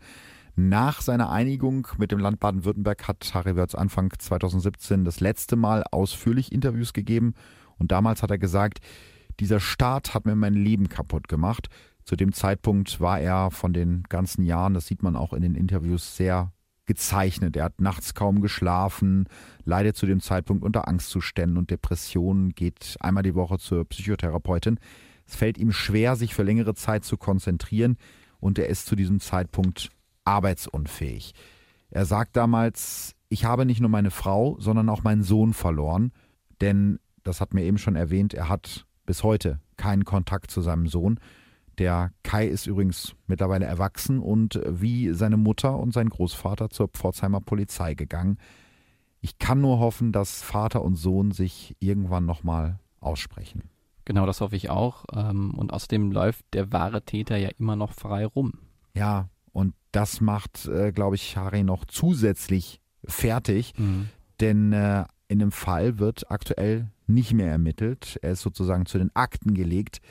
[0.56, 5.84] Nach seiner Einigung mit dem Land Baden-Württemberg hat Harry Wörz Anfang 2017 das letzte Mal
[5.92, 7.34] ausführlich Interviews gegeben
[7.78, 8.80] und damals hat er gesagt,
[9.40, 11.70] dieser Staat hat mir mein Leben kaputt gemacht.
[12.04, 15.56] Zu dem Zeitpunkt war er von den ganzen Jahren, das sieht man auch in den
[15.56, 16.52] Interviews, sehr
[16.86, 17.56] gezeichnet.
[17.56, 19.26] Er hat nachts kaum geschlafen,
[19.64, 24.80] leidet zu dem Zeitpunkt unter Angstzuständen und Depressionen, geht einmal die Woche zur Psychotherapeutin.
[25.26, 27.98] Es fällt ihm schwer, sich für längere Zeit zu konzentrieren
[28.40, 29.90] und er ist zu diesem Zeitpunkt
[30.26, 31.34] arbeitsunfähig.
[31.92, 36.12] Er sagt damals, ich habe nicht nur meine Frau, sondern auch meinen Sohn verloren,
[36.60, 40.88] denn, das hat mir eben schon erwähnt, er hat bis heute keinen Kontakt zu seinem
[40.88, 41.20] Sohn.
[41.78, 47.42] Der Kai ist übrigens mittlerweile erwachsen und wie seine Mutter und sein Großvater zur Pforzheimer
[47.42, 48.38] Polizei gegangen.
[49.22, 53.70] Ich kann nur hoffen, dass Vater und Sohn sich irgendwann nochmal aussprechen.
[54.06, 55.06] Genau, das hoffe ich auch.
[55.14, 58.54] Ähm, und außerdem läuft der wahre Täter ja immer noch frei rum.
[58.96, 63.74] Ja, und das macht, äh, glaube ich, Harry noch zusätzlich fertig.
[63.78, 64.10] Mhm.
[64.40, 68.18] Denn äh, in dem Fall wird aktuell nicht mehr ermittelt.
[68.22, 70.02] Er ist sozusagen zu den Akten gelegt.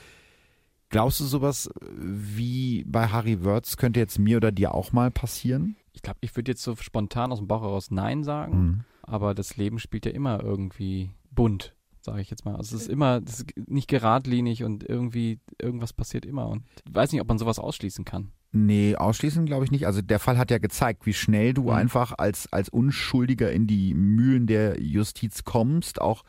[0.91, 5.75] Glaubst du, sowas wie bei Harry Wörz könnte jetzt mir oder dir auch mal passieren?
[5.93, 8.61] Ich glaube, ich würde jetzt so spontan aus dem Bauch heraus Nein sagen.
[8.61, 8.83] Mhm.
[9.01, 11.73] Aber das Leben spielt ja immer irgendwie bunt
[12.03, 12.55] sage ich jetzt mal.
[12.55, 17.11] Also es ist immer ist nicht geradlinig und irgendwie irgendwas passiert immer und ich weiß
[17.11, 18.31] nicht, ob man sowas ausschließen kann.
[18.51, 19.85] Nee, ausschließen glaube ich nicht.
[19.85, 21.69] Also der Fall hat ja gezeigt, wie schnell du mhm.
[21.69, 26.23] einfach als, als Unschuldiger in die Mühlen der Justiz kommst, auch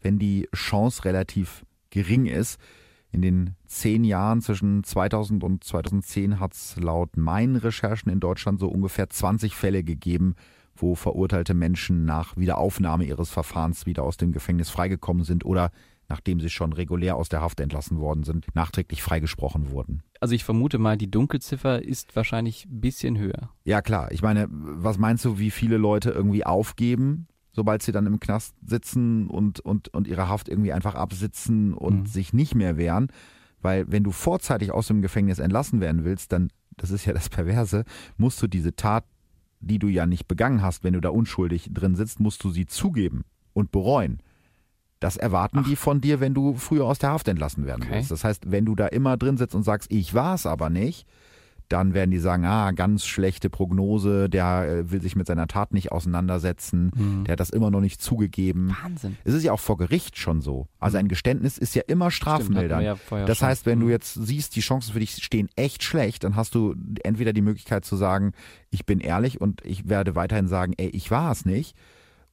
[0.00, 2.58] wenn die Chance relativ gering ist.
[3.10, 8.60] In den zehn Jahren zwischen 2000 und 2010 hat es laut meinen Recherchen in Deutschland
[8.60, 10.34] so ungefähr 20 Fälle gegeben,
[10.76, 15.70] wo verurteilte Menschen nach Wiederaufnahme ihres Verfahrens wieder aus dem Gefängnis freigekommen sind oder
[16.08, 20.02] nachdem sie schon regulär aus der Haft entlassen worden sind, nachträglich freigesprochen wurden.
[20.20, 23.50] Also ich vermute mal, die Dunkelziffer ist wahrscheinlich ein bisschen höher.
[23.64, 27.28] Ja klar, ich meine, was meinst du, wie viele Leute irgendwie aufgeben,
[27.58, 32.00] sobald sie dann im Knast sitzen und, und, und ihre Haft irgendwie einfach absitzen und
[32.00, 32.06] mhm.
[32.06, 33.08] sich nicht mehr wehren?
[33.60, 37.28] Weil wenn du vorzeitig aus dem Gefängnis entlassen werden willst, dann, das ist ja das
[37.28, 37.84] Perverse,
[38.16, 39.04] musst du diese Tat
[39.60, 42.66] die du ja nicht begangen hast, wenn du da unschuldig drin sitzt, musst du sie
[42.66, 44.20] zugeben und bereuen.
[45.00, 45.68] Das erwarten Ach.
[45.68, 47.94] die von dir, wenn du früher aus der Haft entlassen werden okay.
[47.94, 48.10] willst.
[48.10, 51.06] Das heißt, wenn du da immer drin sitzt und sagst, ich war es aber nicht,
[51.68, 55.72] dann werden die sagen, ah, ganz schlechte Prognose, der äh, will sich mit seiner Tat
[55.72, 57.24] nicht auseinandersetzen, mhm.
[57.24, 58.76] der hat das immer noch nicht zugegeben.
[58.82, 59.16] Wahnsinn.
[59.24, 60.68] Es ist ja auch vor Gericht schon so.
[60.78, 61.04] Also mhm.
[61.04, 62.84] ein Geständnis ist ja immer strafmildernd.
[62.84, 63.82] Ja das heißt, wenn mhm.
[63.82, 67.42] du jetzt siehst, die Chancen für dich stehen echt schlecht, dann hast du entweder die
[67.42, 68.32] Möglichkeit zu sagen,
[68.70, 71.76] ich bin ehrlich und ich werde weiterhin sagen, ey, ich war es nicht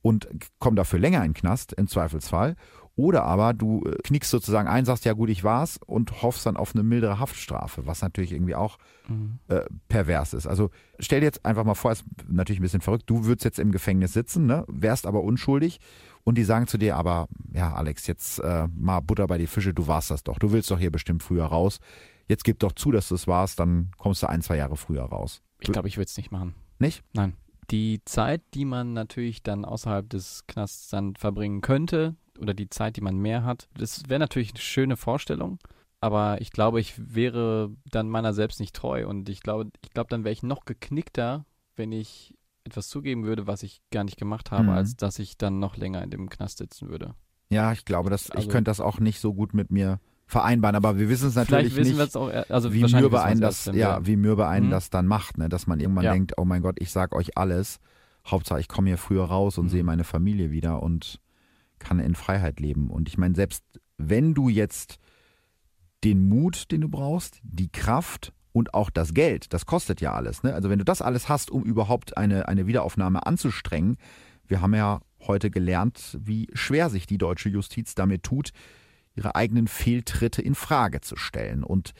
[0.02, 0.28] und
[0.60, 2.56] komm dafür länger in den Knast im Zweifelsfall.
[2.96, 6.56] Oder aber du äh, knickst sozusagen ein, sagst, ja gut, ich war's und hoffst dann
[6.56, 8.78] auf eine mildere Haftstrafe, was natürlich irgendwie auch
[9.10, 9.40] mhm.
[9.50, 10.48] äh, pervers ist.
[10.48, 10.70] Also
[11.00, 13.72] stell dir jetzt einfach mal vor, ist natürlich ein bisschen verrückt, du würdest jetzt im
[13.72, 15.80] Gefängnis sitzen, ne, wärst aber unschuldig
[16.24, 19.74] und die sagen zu dir, aber ja, Alex, jetzt äh, mal Butter bei die Fische,
[19.74, 21.80] du warst das doch, du willst doch hier bestimmt früher raus.
[22.28, 25.04] Jetzt gib doch zu, dass du es warst, dann kommst du ein, zwei Jahre früher
[25.04, 25.44] raus.
[25.60, 26.56] Ich glaube, ich würde es nicht machen.
[26.80, 27.04] Nicht?
[27.14, 27.34] Nein.
[27.72, 32.98] Die Zeit, die man natürlich dann außerhalb des Knasts dann verbringen könnte, oder die Zeit,
[32.98, 33.68] die man mehr hat.
[33.78, 35.60] Das wäre natürlich eine schöne Vorstellung,
[36.02, 40.10] aber ich glaube, ich wäre dann meiner selbst nicht treu und ich glaube, ich glaube,
[40.10, 44.52] dann wäre ich noch geknickter, wenn ich etwas zugeben würde, was ich gar nicht gemacht
[44.52, 44.70] habe, mhm.
[44.70, 47.16] als dass ich dann noch länger in dem Knast sitzen würde.
[47.50, 50.76] Ja, ich glaube, dass also, ich könnte das auch nicht so gut mit mir vereinbaren,
[50.76, 54.16] aber wir wissen es natürlich wissen nicht, auch, also wie mürbe einen das, ja, wie
[54.16, 54.72] mürbe einen mhm.
[54.72, 55.50] das dann macht, ne?
[55.50, 56.14] dass man irgendwann ja.
[56.14, 57.80] denkt, oh mein Gott, ich sag euch alles,
[58.26, 59.70] Hauptsache ich komme hier früher raus und mhm.
[59.70, 61.20] sehe meine Familie wieder und
[61.86, 62.90] kann in Freiheit leben.
[62.90, 63.64] Und ich meine, selbst
[63.98, 64.98] wenn du jetzt
[66.04, 70.44] den Mut, den du brauchst, die Kraft und auch das Geld, das kostet ja alles.
[70.44, 70.54] Ne?
[70.54, 73.98] Also wenn du das alles hast, um überhaupt eine, eine Wiederaufnahme anzustrengen,
[74.48, 78.52] wir haben ja heute gelernt, wie schwer sich die deutsche Justiz damit tut,
[79.16, 81.64] ihre eigenen Fehltritte in Frage zu stellen.
[81.64, 81.94] Und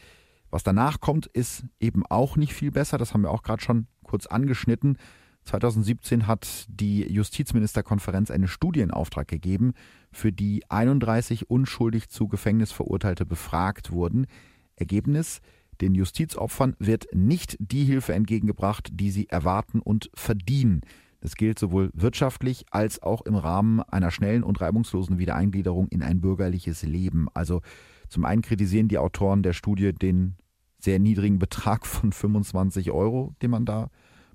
[0.50, 2.98] was danach kommt, ist eben auch nicht viel besser.
[2.98, 4.98] Das haben wir auch gerade schon kurz angeschnitten.
[5.46, 9.74] 2017 hat die Justizministerkonferenz eine Studie in Auftrag gegeben,
[10.12, 14.28] für die 31 unschuldig zu Gefängnis verurteilte befragt wurden.
[14.76, 15.42] Ergebnis
[15.82, 20.82] den Justizopfern wird nicht die Hilfe entgegengebracht, die sie erwarten und verdienen.
[21.20, 26.22] Das gilt sowohl wirtschaftlich als auch im Rahmen einer schnellen und reibungslosen Wiedereingliederung in ein
[26.22, 27.28] bürgerliches Leben.
[27.34, 27.62] Also
[28.10, 30.36] zum einen kritisieren die Autoren der Studie den
[30.80, 33.90] sehr niedrigen Betrag von 25 Euro, den man da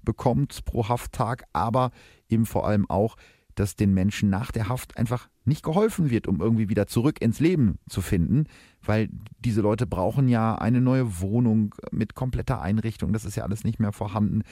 [0.04, 1.90] bekommt pro Hafttag, aber
[2.28, 3.16] eben vor allem auch,
[3.54, 7.40] dass den Menschen nach der Haft einfach nicht geholfen wird, um irgendwie wieder zurück ins
[7.40, 8.44] Leben zu finden,
[8.82, 13.64] weil diese Leute brauchen ja eine neue Wohnung mit kompletter Einrichtung, das ist ja alles
[13.64, 14.42] nicht mehr vorhanden.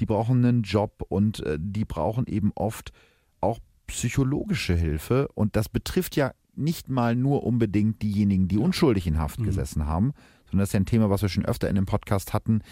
[0.00, 2.92] Die brauchen einen Job und äh, die brauchen eben oft
[3.40, 9.18] auch psychologische Hilfe und das betrifft ja nicht mal nur unbedingt diejenigen, die unschuldig in
[9.18, 9.44] Haft mhm.
[9.44, 10.12] gesessen haben,
[10.46, 12.62] sondern das ist ja ein Thema, was wir schon öfter in dem Podcast hatten,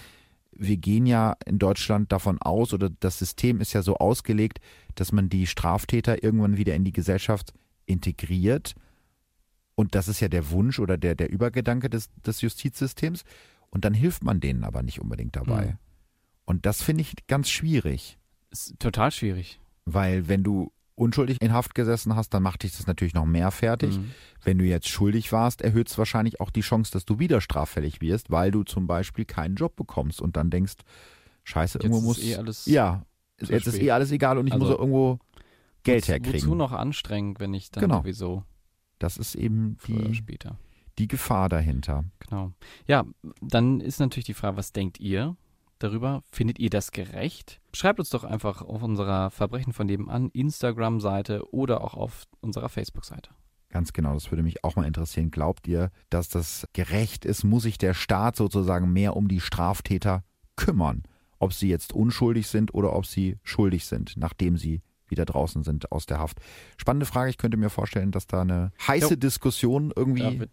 [0.58, 4.60] wir gehen ja in Deutschland davon aus, oder das System ist ja so ausgelegt,
[4.94, 7.52] dass man die Straftäter irgendwann wieder in die Gesellschaft
[7.86, 8.74] integriert.
[9.74, 13.24] Und das ist ja der Wunsch oder der, der Übergedanke des, des Justizsystems.
[13.70, 15.66] Und dann hilft man denen aber nicht unbedingt dabei.
[15.66, 15.78] Mhm.
[16.44, 18.18] Und das finde ich ganz schwierig.
[18.50, 19.60] Ist total schwierig.
[19.84, 23.50] Weil wenn du unschuldig in Haft gesessen hast, dann macht dich das natürlich noch mehr
[23.50, 23.98] fertig.
[23.98, 24.10] Mhm.
[24.42, 28.00] Wenn du jetzt schuldig warst, erhöht es wahrscheinlich auch die Chance, dass du wieder straffällig
[28.00, 30.76] wirst, weil du zum Beispiel keinen Job bekommst und dann denkst,
[31.44, 32.22] scheiße, jetzt irgendwo muss...
[32.22, 33.04] Eh alles ja,
[33.38, 33.66] jetzt spät.
[33.66, 35.18] ist eh alles egal und ich also, muss irgendwo
[35.84, 36.40] Geld herkriegen.
[36.40, 38.00] Wozu noch anstrengend, wenn ich dann genau.
[38.00, 38.42] sowieso...
[38.98, 40.58] Das ist eben die, später.
[40.98, 42.04] die Gefahr dahinter.
[42.20, 42.52] Genau.
[42.86, 43.04] Ja,
[43.42, 45.36] dann ist natürlich die Frage, was denkt ihr?
[45.78, 46.22] Darüber.
[46.30, 47.60] Findet ihr das gerecht?
[47.72, 53.30] Schreibt uns doch einfach auf unserer Verbrechen von nebenan Instagram-Seite oder auch auf unserer Facebook-Seite.
[53.68, 55.30] Ganz genau, das würde mich auch mal interessieren.
[55.30, 57.44] Glaubt ihr, dass das gerecht ist?
[57.44, 60.24] Muss sich der Staat sozusagen mehr um die Straftäter
[60.56, 61.02] kümmern?
[61.38, 65.92] Ob sie jetzt unschuldig sind oder ob sie schuldig sind, nachdem sie wieder draußen sind
[65.92, 66.40] aus der Haft.
[66.76, 67.30] Spannende Frage.
[67.30, 69.16] Ich könnte mir vorstellen, dass da eine heiße jo.
[69.16, 70.48] Diskussion irgendwie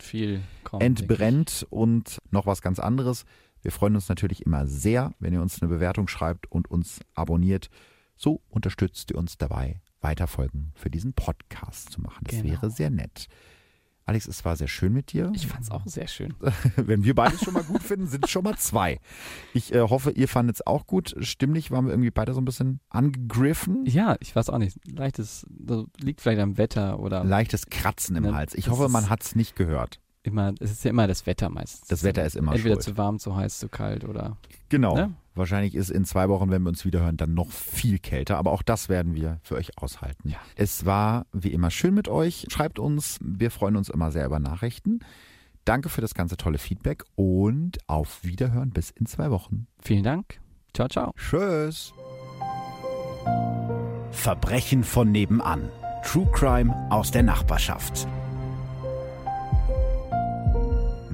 [0.64, 3.26] kommen, entbrennt und noch was ganz anderes.
[3.64, 7.70] Wir freuen uns natürlich immer sehr, wenn ihr uns eine Bewertung schreibt und uns abonniert.
[8.16, 12.26] So unterstützt ihr uns dabei, weiter Folgen für diesen Podcast zu machen.
[12.26, 12.52] Das genau.
[12.52, 13.28] wäre sehr nett.
[14.06, 15.32] Alex, es war sehr schön mit dir.
[15.34, 16.34] Ich fand es auch sehr schön.
[16.76, 19.00] Wenn wir beide schon mal gut finden, sind es schon mal zwei.
[19.54, 21.16] Ich äh, hoffe, ihr fandet es auch gut.
[21.20, 23.86] Stimmlich waren wir irgendwie beide so ein bisschen angegriffen.
[23.86, 24.78] Ja, ich weiß auch nicht.
[24.86, 25.48] Leichtes,
[26.02, 27.24] liegt vielleicht am Wetter oder.
[27.24, 28.56] Leichtes Kratzen im ne, Hals.
[28.56, 31.88] Ich hoffe, man hat es nicht gehört immer, es ist ja immer das Wetter meistens.
[31.88, 32.84] Das Wetter ist immer Entweder schuld.
[32.84, 34.38] zu warm, zu heiß, zu kalt oder.
[34.70, 34.96] Genau.
[34.96, 35.14] Ne?
[35.36, 38.38] Wahrscheinlich ist in zwei Wochen, wenn wir uns wiederhören, dann noch viel kälter.
[38.38, 40.30] Aber auch das werden wir für euch aushalten.
[40.30, 40.38] Ja.
[40.56, 42.46] Es war wie immer schön mit euch.
[42.50, 43.20] Schreibt uns.
[43.22, 45.00] Wir freuen uns immer sehr über Nachrichten.
[45.66, 49.68] Danke für das ganze tolle Feedback und auf Wiederhören bis in zwei Wochen.
[49.82, 50.40] Vielen Dank.
[50.74, 51.14] Ciao, ciao.
[51.16, 51.94] Tschüss.
[54.12, 55.70] Verbrechen von nebenan.
[56.04, 58.08] True Crime aus der Nachbarschaft.